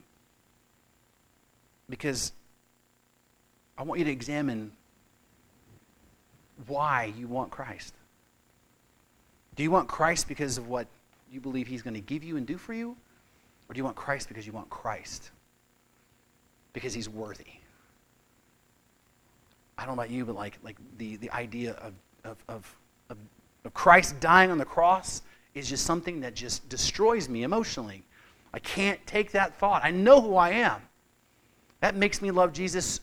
[1.89, 2.31] because
[3.77, 4.71] I want you to examine
[6.67, 7.93] why you want Christ.
[9.55, 10.87] Do you want Christ because of what
[11.31, 12.95] you believe he's going to give you and do for you?
[13.67, 15.31] Or do you want Christ because you want Christ?
[16.73, 17.45] Because he's worthy.
[19.77, 21.93] I don't know about you, but like, like the, the idea of,
[22.23, 22.75] of, of,
[23.09, 23.17] of,
[23.65, 25.21] of Christ dying on the cross
[25.55, 28.03] is just something that just destroys me emotionally.
[28.53, 29.83] I can't take that thought.
[29.83, 30.81] I know who I am.
[31.79, 33.01] That makes me love Jesus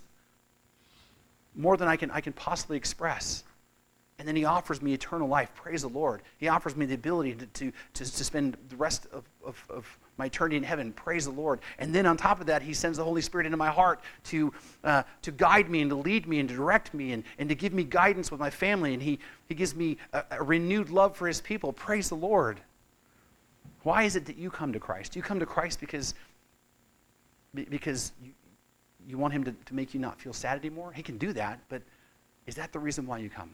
[1.54, 3.44] more than I can, I can possibly express.
[4.20, 5.50] and then he offers me eternal life.
[5.54, 6.20] Praise the Lord.
[6.36, 9.98] He offers me the ability to, to, to, to spend the rest of, of, of,
[10.20, 10.92] my eternity in heaven.
[10.92, 11.60] Praise the Lord.
[11.78, 14.52] And then on top of that, he sends the Holy Spirit into my heart to,
[14.84, 17.54] uh, to guide me and to lead me and to direct me and, and to
[17.54, 18.92] give me guidance with my family.
[18.92, 19.18] And he,
[19.48, 21.72] he gives me a, a renewed love for his people.
[21.72, 22.60] Praise the Lord.
[23.82, 25.16] Why is it that you come to Christ?
[25.16, 26.14] You come to Christ because,
[27.54, 28.32] because you,
[29.08, 30.92] you want him to, to make you not feel sad anymore?
[30.92, 31.80] He can do that, but
[32.46, 33.50] is that the reason why you come?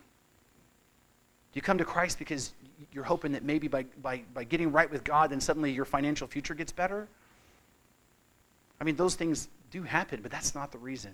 [1.57, 2.52] You come to Christ because
[2.92, 6.26] you're hoping that maybe by, by, by getting right with God, then suddenly your financial
[6.26, 7.09] future gets better.
[8.78, 11.12] I mean, those things do happen, but that's not the reason.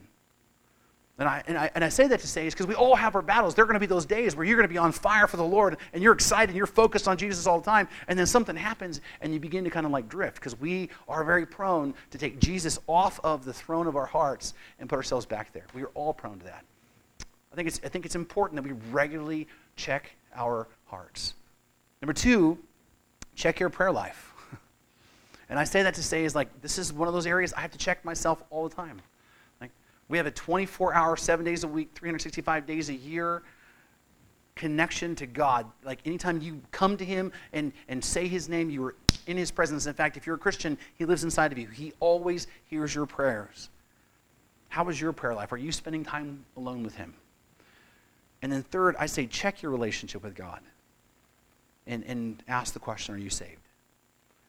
[1.20, 3.14] And I, and I, and I say that to say is because we all have
[3.14, 3.54] our battles.
[3.54, 5.36] There are going to be those days where you're going to be on fire for
[5.36, 7.86] the Lord and you're excited and you're focused on Jesus all the time.
[8.08, 11.22] And then something happens and you begin to kind of like drift because we are
[11.22, 15.24] very prone to take Jesus off of the throne of our hearts and put ourselves
[15.24, 15.66] back there.
[15.72, 16.64] We are all prone to that.
[17.52, 21.34] I think it's, I think it's important that we regularly check our hearts.
[22.00, 22.58] Number two,
[23.34, 24.32] check your prayer life.
[25.48, 27.60] and I say that to say is like, this is one of those areas I
[27.60, 29.00] have to check myself all the time.
[29.60, 29.70] Like,
[30.08, 33.42] we have a 24 hour, seven days a week, 365 days a year
[34.54, 35.66] connection to God.
[35.84, 38.94] Like, anytime you come to Him and, and say His name, you are
[39.26, 39.86] in His presence.
[39.86, 41.68] In fact, if you're a Christian, He lives inside of you.
[41.68, 43.70] He always hears your prayers.
[44.68, 45.52] How is your prayer life?
[45.52, 47.14] Are you spending time alone with Him?
[48.42, 50.60] And then third, I say check your relationship with God
[51.86, 53.60] and, and ask the question, are you saved?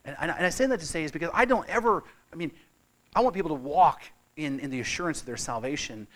[0.04, 2.52] And, and, I say that to say is because I don't ever, I mean,
[3.16, 4.04] I want people to walk
[4.36, 6.08] in, in the assurance of their salvation,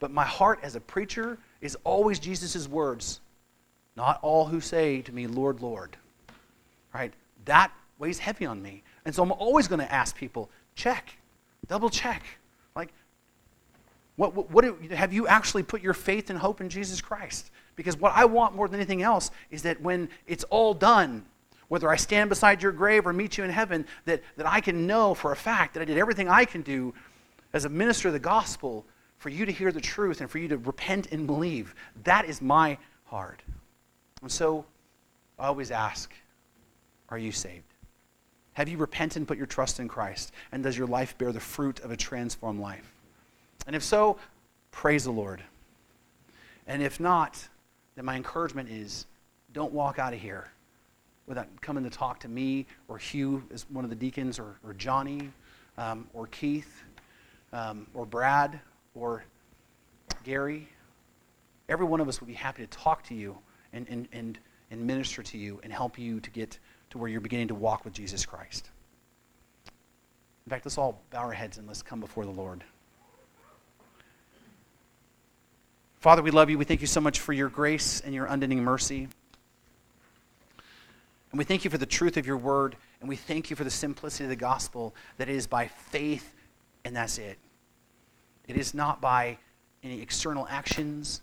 [0.00, 3.20] but my heart as a preacher is always Jesus' words.
[3.96, 5.96] Not all who say to me, Lord, Lord.
[6.92, 7.12] Right?
[7.44, 8.82] That weighs heavy on me.
[9.04, 11.16] And so I'm always going to ask people, check,
[11.68, 12.24] double check.
[14.16, 17.50] What, what, what, have you actually put your faith and hope in Jesus Christ?
[17.76, 21.24] Because what I want more than anything else is that when it's all done,
[21.68, 24.86] whether I stand beside your grave or meet you in heaven, that, that I can
[24.86, 26.94] know for a fact that I did everything I can do
[27.52, 28.86] as a minister of the gospel
[29.18, 31.74] for you to hear the truth and for you to repent and believe.
[32.04, 33.42] That is my heart.
[34.22, 34.64] And so
[35.38, 36.12] I always ask,
[37.08, 37.64] are you saved?
[38.54, 40.32] Have you repented and put your trust in Christ?
[40.52, 42.95] And does your life bear the fruit of a transformed life?
[43.66, 44.18] And if so,
[44.70, 45.42] praise the Lord.
[46.66, 47.48] And if not,
[47.94, 49.06] then my encouragement is
[49.52, 50.50] don't walk out of here
[51.26, 54.74] without coming to talk to me or Hugh as one of the deacons or, or
[54.74, 55.30] Johnny
[55.78, 56.84] um, or Keith
[57.52, 58.60] um, or Brad
[58.94, 59.24] or
[60.24, 60.68] Gary.
[61.68, 63.36] Every one of us would be happy to talk to you
[63.72, 64.38] and, and, and,
[64.70, 66.58] and minister to you and help you to get
[66.90, 68.70] to where you're beginning to walk with Jesus Christ.
[70.46, 72.62] In fact, let's all bow our heads and let's come before the Lord.
[76.00, 76.58] Father, we love you.
[76.58, 79.08] We thank you so much for your grace and your unending mercy.
[81.32, 82.76] And we thank you for the truth of your word.
[83.00, 86.34] And we thank you for the simplicity of the gospel that is by faith,
[86.84, 87.38] and that's it.
[88.46, 89.38] It is not by
[89.82, 91.22] any external actions.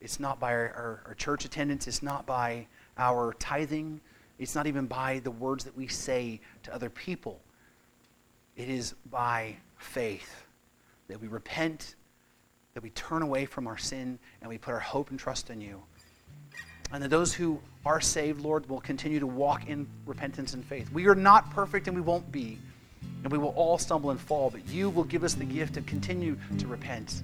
[0.00, 1.86] It's not by our, our, our, church attendance.
[1.86, 2.66] It's not by
[2.98, 4.00] our tithing.
[4.38, 7.40] It's not even by the words that we say to other people.
[8.56, 10.46] It is by faith
[11.08, 11.94] that we repent
[12.76, 15.62] that we turn away from our sin and we put our hope and trust in
[15.62, 15.82] you.
[16.92, 20.92] And that those who are saved, Lord, will continue to walk in repentance and faith.
[20.92, 22.58] We are not perfect and we won't be.
[23.22, 25.80] And we will all stumble and fall, but you will give us the gift to
[25.80, 27.22] continue to repent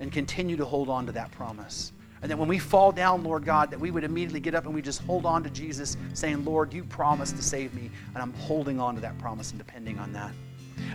[0.00, 1.92] and continue to hold on to that promise.
[2.22, 4.74] And that when we fall down, Lord God, that we would immediately get up and
[4.74, 8.32] we just hold on to Jesus, saying, Lord, you promised to save me, and I'm
[8.32, 10.32] holding on to that promise and depending on that.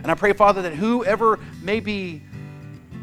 [0.02, 2.22] And I pray, Father, that whoever may be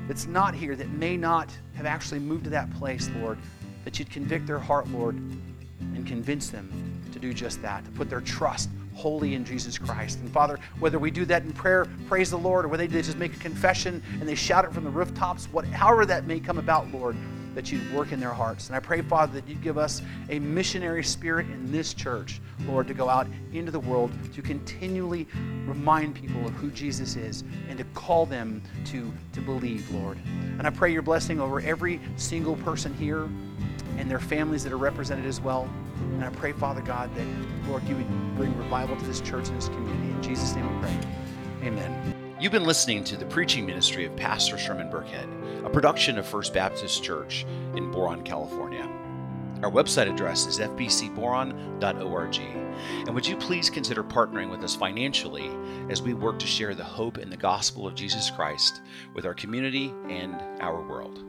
[0.08, 3.38] that's not here, that may not have actually moved to that place, Lord,
[3.84, 8.10] that you'd convict their heart, Lord, and convince them to do just that, to put
[8.10, 10.20] their trust wholly in Jesus Christ.
[10.20, 13.18] And Father, whether we do that in prayer, praise the Lord, or whether they just
[13.18, 16.58] make a confession and they shout it from the rooftops, what, however that may come
[16.58, 17.16] about, Lord,
[17.56, 18.68] that you'd work in their hearts.
[18.68, 22.88] And I pray, Father, that you'd give us a missionary spirit in this church, Lord,
[22.88, 25.26] to go out into the world to continually
[25.66, 30.20] remind people of who Jesus is and to call them to, to believe, Lord.
[30.58, 33.28] And I pray your blessing over every single person here
[33.98, 35.70] and their families that are represented as well.
[36.02, 37.26] And I pray, Father God, that,
[37.68, 40.10] Lord, you would bring revival to this church and this community.
[40.10, 41.00] In Jesus' name we pray.
[41.64, 42.16] Amen.
[42.40, 45.35] You've been listening to the preaching ministry of Pastor Sherman Burkhead,
[45.66, 47.44] a production of First Baptist Church
[47.76, 48.88] in Boron, California.
[49.64, 52.38] Our website address is fbcboron.org.
[52.38, 55.50] And would you please consider partnering with us financially
[55.90, 58.82] as we work to share the hope and the gospel of Jesus Christ
[59.16, 61.25] with our community and our world?